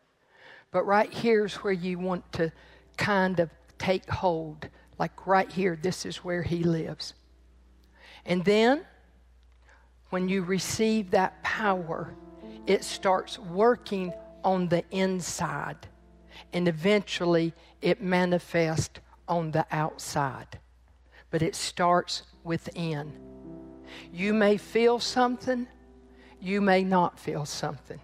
but 0.71 0.87
right 0.87 1.13
here's 1.13 1.53
where 1.57 1.71
you 1.71 1.99
want 1.99 2.31
to 2.33 2.51
kind 2.97 3.39
of 3.39 3.51
take 3.77 4.09
hold. 4.09 4.69
Like 4.97 5.27
right 5.27 5.51
here, 5.51 5.77
this 5.81 6.05
is 6.05 6.17
where 6.17 6.43
He 6.43 6.63
lives. 6.63 7.13
And 8.25 8.43
then, 8.43 8.85
when 10.09 10.29
you 10.29 10.43
receive 10.43 11.11
that 11.11 11.43
power, 11.43 12.15
it 12.65 12.83
starts 12.83 13.37
working 13.37 14.13
on 14.43 14.67
the 14.69 14.83
inside. 14.91 15.87
And 16.53 16.67
eventually, 16.67 17.53
it 17.81 18.01
manifests 18.01 18.99
on 19.27 19.51
the 19.51 19.65
outside, 19.71 20.59
but 21.31 21.41
it 21.41 21.55
starts 21.55 22.23
within. 22.43 23.13
You 24.11 24.33
may 24.33 24.57
feel 24.57 24.99
something, 24.99 25.67
you 26.39 26.61
may 26.61 26.83
not 26.83 27.19
feel 27.19 27.45
something. 27.45 27.99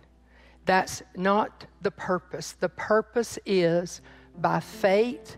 That's 0.66 1.04
not 1.16 1.66
the 1.82 1.92
purpose. 1.92 2.54
The 2.54 2.70
purpose 2.70 3.38
is 3.46 4.02
by 4.38 4.60
faith, 4.60 5.38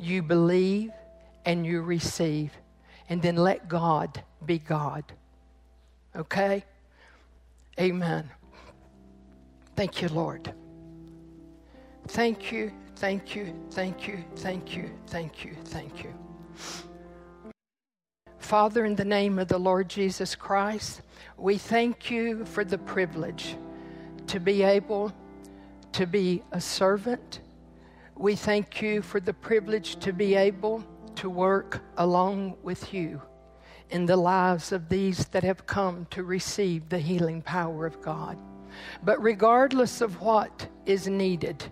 you 0.00 0.22
believe 0.22 0.90
and 1.44 1.64
you 1.64 1.82
receive, 1.82 2.52
and 3.08 3.20
then 3.22 3.36
let 3.36 3.68
God 3.68 4.22
be 4.44 4.58
God. 4.58 5.04
Okay? 6.14 6.64
Amen. 7.78 8.28
Thank 9.76 10.02
you, 10.02 10.08
Lord. 10.08 10.52
Thank 12.08 12.52
you 12.52 12.72
Thank 13.00 13.34
you, 13.34 13.54
thank 13.70 14.06
you, 14.06 14.22
thank 14.36 14.76
you, 14.76 14.90
thank 15.06 15.42
you, 15.42 15.56
thank 15.64 16.04
you. 16.04 16.12
Father, 18.36 18.84
in 18.84 18.94
the 18.94 19.06
name 19.06 19.38
of 19.38 19.48
the 19.48 19.56
Lord 19.56 19.88
Jesus 19.88 20.34
Christ, 20.34 21.00
we 21.38 21.56
thank 21.56 22.10
you 22.10 22.44
for 22.44 22.62
the 22.62 22.76
privilege 22.76 23.56
to 24.26 24.38
be 24.38 24.62
able 24.62 25.14
to 25.92 26.06
be 26.06 26.42
a 26.52 26.60
servant. 26.60 27.40
We 28.20 28.36
thank 28.36 28.82
you 28.82 29.00
for 29.00 29.18
the 29.18 29.32
privilege 29.32 29.96
to 30.00 30.12
be 30.12 30.34
able 30.34 30.84
to 31.14 31.30
work 31.30 31.80
along 31.96 32.58
with 32.62 32.92
you 32.92 33.22
in 33.88 34.04
the 34.04 34.18
lives 34.18 34.72
of 34.72 34.90
these 34.90 35.24
that 35.28 35.42
have 35.42 35.64
come 35.64 36.06
to 36.10 36.22
receive 36.22 36.90
the 36.90 36.98
healing 36.98 37.40
power 37.40 37.86
of 37.86 38.02
God. 38.02 38.36
But 39.02 39.22
regardless 39.22 40.02
of 40.02 40.20
what 40.20 40.68
is 40.84 41.08
needed, 41.08 41.64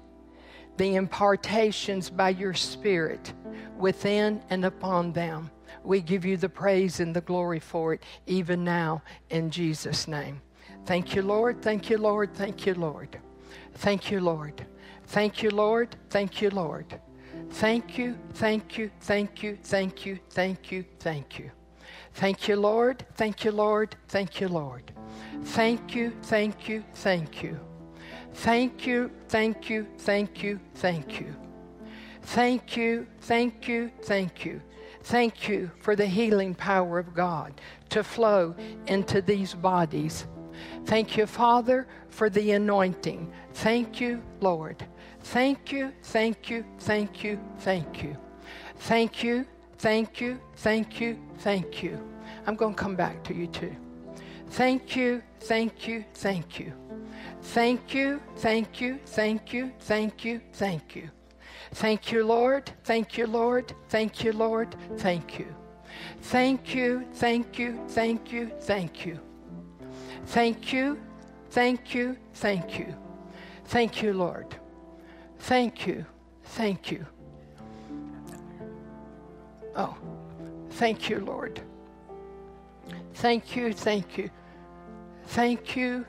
the 0.78 0.94
impartations 0.94 2.08
by 2.08 2.30
your 2.30 2.54
Spirit 2.54 3.34
within 3.76 4.42
and 4.48 4.64
upon 4.64 5.12
them. 5.12 5.50
We 5.84 6.00
give 6.00 6.24
you 6.24 6.38
the 6.38 6.48
praise 6.48 6.98
and 7.00 7.14
the 7.14 7.20
glory 7.20 7.60
for 7.60 7.92
it, 7.92 8.02
even 8.26 8.64
now, 8.64 9.02
in 9.28 9.50
Jesus' 9.50 10.08
name. 10.08 10.40
Thank 10.86 11.14
you, 11.14 11.20
Lord. 11.20 11.60
Thank 11.60 11.90
you, 11.90 11.98
Lord. 11.98 12.32
Thank 12.32 12.64
you, 12.64 12.72
Lord. 12.72 13.18
Thank 13.74 14.10
you, 14.10 14.22
Lord. 14.22 14.64
Thank 15.08 15.42
you, 15.42 15.50
Lord. 15.50 15.96
Thank 16.10 16.42
you, 16.42 16.50
Lord. 16.50 17.00
Thank 17.50 17.96
you, 17.96 18.16
thank 18.34 18.76
you, 18.76 18.90
thank 19.00 19.42
you, 19.42 19.56
thank 19.62 20.04
you, 20.04 20.18
thank 20.30 20.70
you, 20.70 20.84
thank 21.00 21.38
you. 21.38 21.50
Thank 22.12 22.46
you, 22.46 22.56
Lord. 22.56 23.06
Thank 23.14 23.44
you, 23.44 23.52
Lord. 23.52 23.96
Thank 24.08 24.40
you, 24.40 24.48
Lord. 24.48 24.92
Thank 25.44 25.94
you, 25.94 26.12
thank 26.22 26.68
you, 26.68 26.84
thank 26.94 27.42
you. 27.42 27.58
Thank 28.34 28.86
you, 28.86 29.10
thank 29.28 29.70
you, 29.70 29.86
thank 29.96 30.42
you, 30.42 30.60
thank 30.74 31.20
you. 31.20 31.34
Thank 32.22 32.76
you, 32.76 33.06
thank 33.20 33.66
you, 33.66 33.90
thank 34.02 34.44
you. 34.44 34.60
Thank 35.04 35.48
you 35.48 35.70
for 35.80 35.96
the 35.96 36.06
healing 36.06 36.54
power 36.54 36.98
of 36.98 37.14
God 37.14 37.58
to 37.88 38.04
flow 38.04 38.54
into 38.86 39.22
these 39.22 39.54
bodies. 39.54 40.26
Thank 40.84 41.16
you, 41.16 41.26
Father, 41.26 41.86
for 42.08 42.28
the 42.28 42.52
anointing. 42.52 43.32
Thank 43.54 44.00
you, 44.00 44.22
Lord. 44.40 44.84
Thank 45.28 45.72
you, 45.72 45.92
thank 46.04 46.48
you, 46.48 46.64
thank 46.78 47.22
you, 47.22 47.38
thank 47.58 48.02
you. 48.02 48.16
Thank 48.76 49.22
you, 49.22 49.44
thank 49.76 50.22
you, 50.22 50.40
thank 50.56 51.00
you, 51.02 51.18
thank 51.40 51.82
you. 51.82 52.02
I'm 52.46 52.56
going 52.56 52.74
to 52.74 52.80
come 52.80 52.96
back 52.96 53.22
to 53.24 53.34
you 53.34 53.46
too. 53.46 53.76
Thank 54.48 54.96
you, 54.96 55.22
thank 55.40 55.86
you, 55.86 56.02
thank 56.14 56.58
you. 56.58 56.72
Thank 57.42 57.92
you, 57.92 58.22
thank 58.36 58.80
you, 58.80 58.98
thank 59.04 59.52
you, 59.52 59.70
thank 59.80 60.24
you, 60.24 60.40
thank 60.54 60.96
you. 60.96 61.10
Thank 61.72 62.10
you, 62.10 62.24
Lord. 62.24 62.72
Thank 62.84 63.18
you, 63.18 63.26
Lord. 63.26 63.74
Thank 63.90 64.24
you, 64.24 64.32
Lord. 64.32 64.74
Thank 64.96 65.38
you. 65.38 65.54
Thank 66.22 66.74
you, 66.74 67.06
thank 67.12 67.58
you, 67.58 67.78
thank 67.88 68.32
you, 68.32 68.50
thank 68.60 69.04
you. 69.04 69.20
Thank 70.24 70.72
you, 70.72 70.98
thank 71.50 71.94
you, 71.94 72.16
thank 72.32 72.78
you. 72.78 72.94
Thank 73.66 74.02
you, 74.02 74.14
Lord. 74.14 74.56
Thank 75.38 75.86
you, 75.86 76.04
thank 76.44 76.90
you. 76.90 77.06
Oh, 79.76 79.96
thank 80.70 81.08
you, 81.08 81.20
Lord. 81.20 81.60
Thank 83.14 83.56
you, 83.56 83.72
thank 83.72 84.18
you. 84.18 84.30
Thank 85.26 85.76
you, 85.76 86.04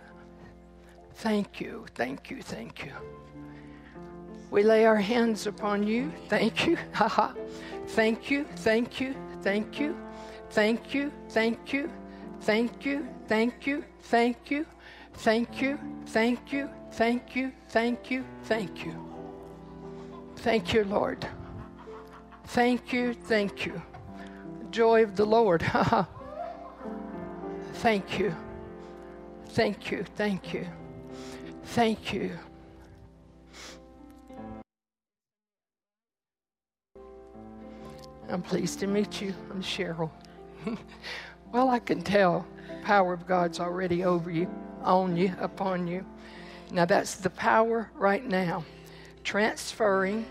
thank 1.16 1.60
you, 1.60 1.86
thank 1.96 2.32
you, 2.32 2.42
thank 2.42 2.86
you. 2.86 2.92
We 4.52 4.64
lay 4.64 4.86
our 4.86 4.96
hands 4.96 5.46
upon 5.46 5.86
you. 5.86 6.12
Thank 6.28 6.66
you. 6.66 6.78
Haha. 6.94 7.34
thank 7.88 8.32
you, 8.32 8.46
thank 8.56 9.00
you, 9.00 9.16
thank 9.42 9.80
you, 9.80 9.96
thank 10.50 10.94
you, 10.94 11.12
thank 11.30 11.74
you, 11.74 11.90
thank 12.42 12.86
you, 12.86 13.06
thank 13.28 13.66
you, 13.66 13.86
thank 14.02 14.52
you, 14.52 14.66
thank 15.14 15.62
you, 15.62 15.80
thank 16.06 16.52
you, 16.52 16.70
thank 16.92 17.36
you, 17.36 17.52
thank 17.70 18.12
you, 18.12 18.26
thank 18.44 18.86
you. 18.86 19.09
Thank 20.42 20.74
you, 20.74 20.86
Lord. 20.86 21.28
Thank 22.46 22.94
you, 22.94 23.14
thank 23.14 23.66
you. 23.66 23.82
Joy 24.72 25.04
of 25.04 25.18
the 25.18 25.26
Lord. 25.26 25.62
thank 27.74 28.18
you. 28.18 28.34
Thank 29.50 29.92
you, 29.92 30.06
thank 30.16 30.54
you. 30.54 30.66
Thank 31.66 32.14
you. 32.14 32.32
I'm 38.30 38.42
pleased 38.42 38.80
to 38.80 38.88
meet 38.88 39.22
you. 39.22 39.34
I'm 39.52 39.62
Cheryl. 39.62 40.10
well, 41.52 41.68
I 41.68 41.80
can 41.80 42.02
tell 42.02 42.48
power 42.82 43.12
of 43.12 43.28
God's 43.28 43.60
already 43.60 44.06
over 44.06 44.32
you, 44.32 44.50
on 44.84 45.18
you, 45.18 45.36
upon 45.42 45.86
you. 45.86 46.06
Now 46.72 46.86
that's 46.86 47.16
the 47.16 47.30
power 47.30 47.92
right 47.94 48.26
now, 48.26 48.64
transferring 49.30 50.26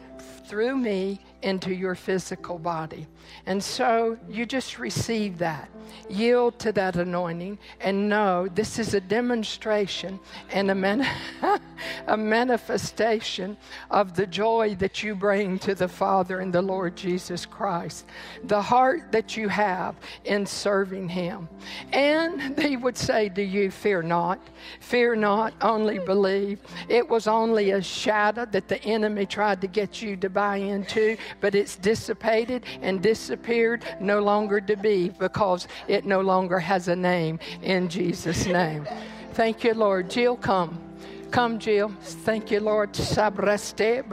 through 0.49 0.77
me 0.77 1.21
into 1.43 1.73
your 1.73 1.95
physical 1.95 2.59
body. 2.59 3.07
And 3.47 3.63
so 3.63 4.19
you 4.29 4.45
just 4.45 4.81
receive 4.81 5.39
that, 5.39 5.71
yield 6.11 6.59
to 6.59 6.73
that 6.73 6.97
anointing, 6.97 7.61
and 7.81 8.09
know 8.09 8.49
this 8.49 8.77
is 8.77 8.95
a 8.95 9.01
demonstration 9.01 10.19
and 10.51 10.73
a, 10.73 10.75
man- 10.75 11.07
a 12.07 12.17
manifestation 12.17 13.57
of 13.91 14.15
the 14.15 14.27
joy 14.27 14.75
that 14.77 15.03
you 15.03 15.15
bring 15.15 15.59
to 15.61 15.75
the 15.75 15.89
Father 15.89 16.41
and 16.41 16.53
the 16.53 16.63
Lord 16.63 16.97
Jesus 16.97 17.47
Christ, 17.47 18.07
the 18.45 18.63
heart 18.63 19.13
that 19.13 19.37
you 19.37 19.49
have 19.49 19.97
in 20.25 20.47
serving 20.47 21.09
Him. 21.09 21.49
And 21.93 22.57
they 22.57 22.77
would 22.77 22.97
say 22.97 23.29
to 23.31 23.43
you, 23.43 23.71
Fear 23.71 24.03
not, 24.03 24.41
fear 24.81 25.15
not, 25.15 25.55
only 25.61 25.99
believe. 25.99 26.61
It 26.89 27.09
was 27.09 27.27
only 27.27 27.71
a 27.73 27.83
shadow 27.83 28.47
that 28.47 28.69
the 28.69 28.83
enemy 28.85 29.27
tried 29.27 29.61
to 29.61 29.67
get 29.67 30.03
you 30.03 30.17
to 30.17 30.29
buy 30.29 30.57
into, 30.57 31.17
but 31.41 31.55
it's 31.55 31.77
dissipated 31.77 32.65
and 32.83 33.03
disappeared, 33.03 33.85
no 34.01 34.21
longer 34.21 34.61
to 34.61 34.77
be, 34.77 35.11
because 35.11 35.69
it 35.87 36.05
no 36.05 36.21
longer 36.21 36.59
has 36.59 36.89
a 36.89 36.97
name 36.97 37.39
in 37.63 37.89
Jesus' 37.89 38.47
name. 38.47 38.87
Thank 39.33 39.65
you, 39.65 39.75
Lord. 39.75 40.11
Jill, 40.11 40.37
come. 40.37 40.88
Come, 41.31 41.59
Jill. 41.59 41.91
Thank 42.01 42.51
you, 42.51 42.61
Lord. 42.61 42.93
Sabreste. 42.93 44.05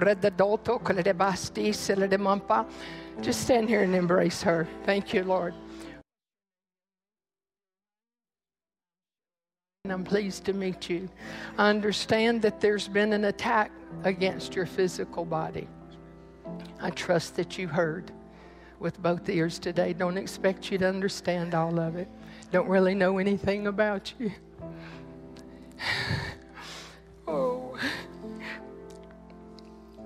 Just 3.22 3.42
stand 3.42 3.70
here 3.70 3.84
and 3.84 3.96
embrace 3.96 4.42
her. 4.44 4.68
Thank 4.84 5.14
you, 5.14 5.24
Lord. 5.24 5.54
And 9.86 9.94
I'm 9.94 10.04
pleased 10.04 10.46
to 10.46 10.54
meet 10.54 10.90
you. 10.90 11.08
I 11.58 11.70
understand 11.70 12.42
that 12.42 12.60
there's 12.60 12.88
been 12.88 13.14
an 13.14 13.26
attack 13.26 13.72
against 14.04 14.56
your 14.56 14.66
physical 14.66 15.24
body. 15.24 15.68
I 16.82 16.90
trust 16.90 17.36
that 17.36 17.58
you 17.58 17.68
heard 17.68 18.12
with 18.80 19.02
both 19.02 19.30
ears 19.30 19.60
today. 19.60 19.94
Don't 19.94 20.18
expect 20.18 20.72
you 20.72 20.78
to 20.80 20.88
understand 20.88 21.54
all 21.54 21.80
of 21.80 21.96
it. 21.96 22.10
Don't 22.52 22.68
really 22.68 22.96
know 22.96 23.20
anything 23.20 23.68
about 23.68 24.12
you. 24.20 24.32
Oh, 27.28 27.78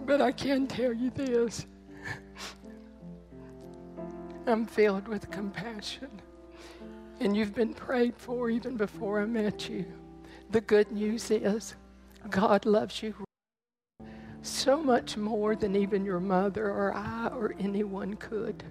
but 0.06 0.22
I 0.22 0.32
can 0.32 0.68
tell 0.68 0.94
you 0.94 1.10
this 1.10 1.66
I'm 4.48 4.66
filled 4.66 5.08
with 5.08 5.30
compassion. 5.30 6.10
And 7.20 7.36
you've 7.36 7.54
been 7.54 7.74
prayed 7.74 8.16
for 8.18 8.50
even 8.50 8.78
before 8.78 9.22
I 9.22 9.26
met 9.26 9.70
you. 9.70 9.86
The 10.52 10.62
good 10.62 10.92
news 10.92 11.30
is 11.30 11.76
God 12.30 12.66
loves 12.66 13.04
you 13.04 13.14
so 14.42 14.82
much 14.82 15.18
more 15.18 15.56
than 15.56 15.76
even 15.76 16.06
your 16.06 16.20
mother 16.20 16.68
or 16.70 16.94
I 16.96 17.28
or 17.28 17.54
anyone 17.60 18.16
could. 18.16 18.64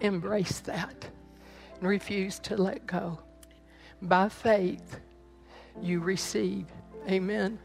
Embrace 0.00 0.58
that 0.60 1.08
and 1.78 1.88
refuse 1.88 2.38
to 2.40 2.56
let 2.56 2.86
go. 2.86 3.18
By 4.02 4.28
faith, 4.28 5.00
you 5.80 6.00
receive. 6.00 6.66
Amen. 7.08 7.58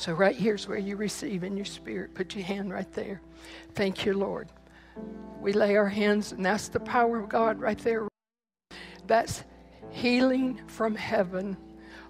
So, 0.00 0.14
right 0.14 0.34
here's 0.34 0.66
where 0.66 0.78
you 0.78 0.96
receive 0.96 1.44
in 1.44 1.58
your 1.58 1.66
spirit. 1.66 2.14
Put 2.14 2.34
your 2.34 2.42
hand 2.42 2.72
right 2.72 2.90
there. 2.94 3.20
Thank 3.74 4.06
you, 4.06 4.14
Lord. 4.14 4.48
We 5.42 5.52
lay 5.52 5.76
our 5.76 5.90
hands, 5.90 6.32
and 6.32 6.42
that's 6.42 6.68
the 6.68 6.80
power 6.80 7.18
of 7.18 7.28
God 7.28 7.60
right 7.60 7.76
there. 7.76 8.08
That's 9.06 9.44
healing 9.90 10.58
from 10.68 10.94
heaven 10.94 11.58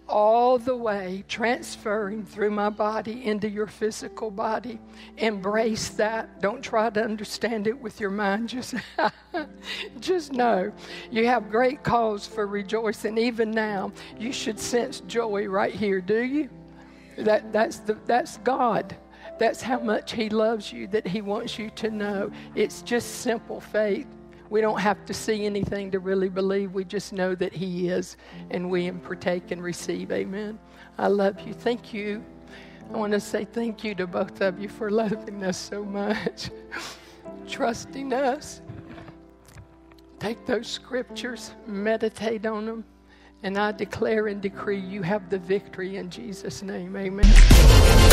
all 0.06 0.56
the 0.56 0.76
way, 0.76 1.24
transferring 1.26 2.24
through 2.26 2.52
my 2.52 2.70
body 2.70 3.26
into 3.26 3.48
your 3.48 3.66
physical 3.66 4.30
body. 4.30 4.78
Embrace 5.16 5.88
that. 5.88 6.40
Don't 6.40 6.62
try 6.62 6.90
to 6.90 7.02
understand 7.02 7.66
it 7.66 7.80
with 7.80 7.98
your 7.98 8.10
mind. 8.10 8.50
Just, 8.50 8.76
just 9.98 10.32
know 10.32 10.70
you 11.10 11.26
have 11.26 11.50
great 11.50 11.82
cause 11.82 12.24
for 12.24 12.46
rejoicing. 12.46 13.18
Even 13.18 13.50
now, 13.50 13.90
you 14.16 14.30
should 14.30 14.60
sense 14.60 15.00
joy 15.08 15.48
right 15.48 15.74
here, 15.74 16.00
do 16.00 16.22
you? 16.22 16.50
That, 17.24 17.52
that's, 17.52 17.78
the, 17.78 17.98
that's 18.06 18.38
God. 18.38 18.96
That's 19.38 19.62
how 19.62 19.78
much 19.80 20.12
He 20.12 20.28
loves 20.28 20.72
you, 20.72 20.86
that 20.88 21.06
He 21.06 21.22
wants 21.22 21.58
you 21.58 21.70
to 21.70 21.90
know. 21.90 22.30
It's 22.54 22.82
just 22.82 23.20
simple 23.22 23.60
faith. 23.60 24.06
We 24.50 24.60
don't 24.60 24.80
have 24.80 25.04
to 25.06 25.14
see 25.14 25.46
anything 25.46 25.92
to 25.92 26.00
really 26.00 26.28
believe. 26.28 26.72
We 26.72 26.84
just 26.84 27.12
know 27.12 27.34
that 27.36 27.52
He 27.52 27.88
is, 27.88 28.16
and 28.50 28.70
we 28.70 28.90
partake 28.90 29.50
and 29.50 29.62
receive. 29.62 30.10
Amen. 30.10 30.58
I 30.98 31.06
love 31.06 31.40
you. 31.40 31.54
Thank 31.54 31.94
you. 31.94 32.24
I 32.92 32.96
want 32.96 33.12
to 33.12 33.20
say 33.20 33.44
thank 33.44 33.84
you 33.84 33.94
to 33.94 34.06
both 34.06 34.40
of 34.40 34.58
you 34.58 34.68
for 34.68 34.90
loving 34.90 35.44
us 35.44 35.56
so 35.56 35.84
much, 35.84 36.50
trusting 37.48 38.12
us. 38.12 38.60
Take 40.18 40.44
those 40.44 40.66
scriptures, 40.66 41.52
meditate 41.66 42.44
on 42.44 42.66
them, 42.66 42.84
and 43.42 43.56
I 43.58 43.72
declare 43.72 44.26
and 44.26 44.40
decree 44.40 44.78
you 44.78 45.02
have 45.02 45.30
the 45.30 45.38
victory 45.38 45.96
in 45.96 46.10
Jesus' 46.10 46.62
name. 46.62 46.96
Amen. 46.96 48.09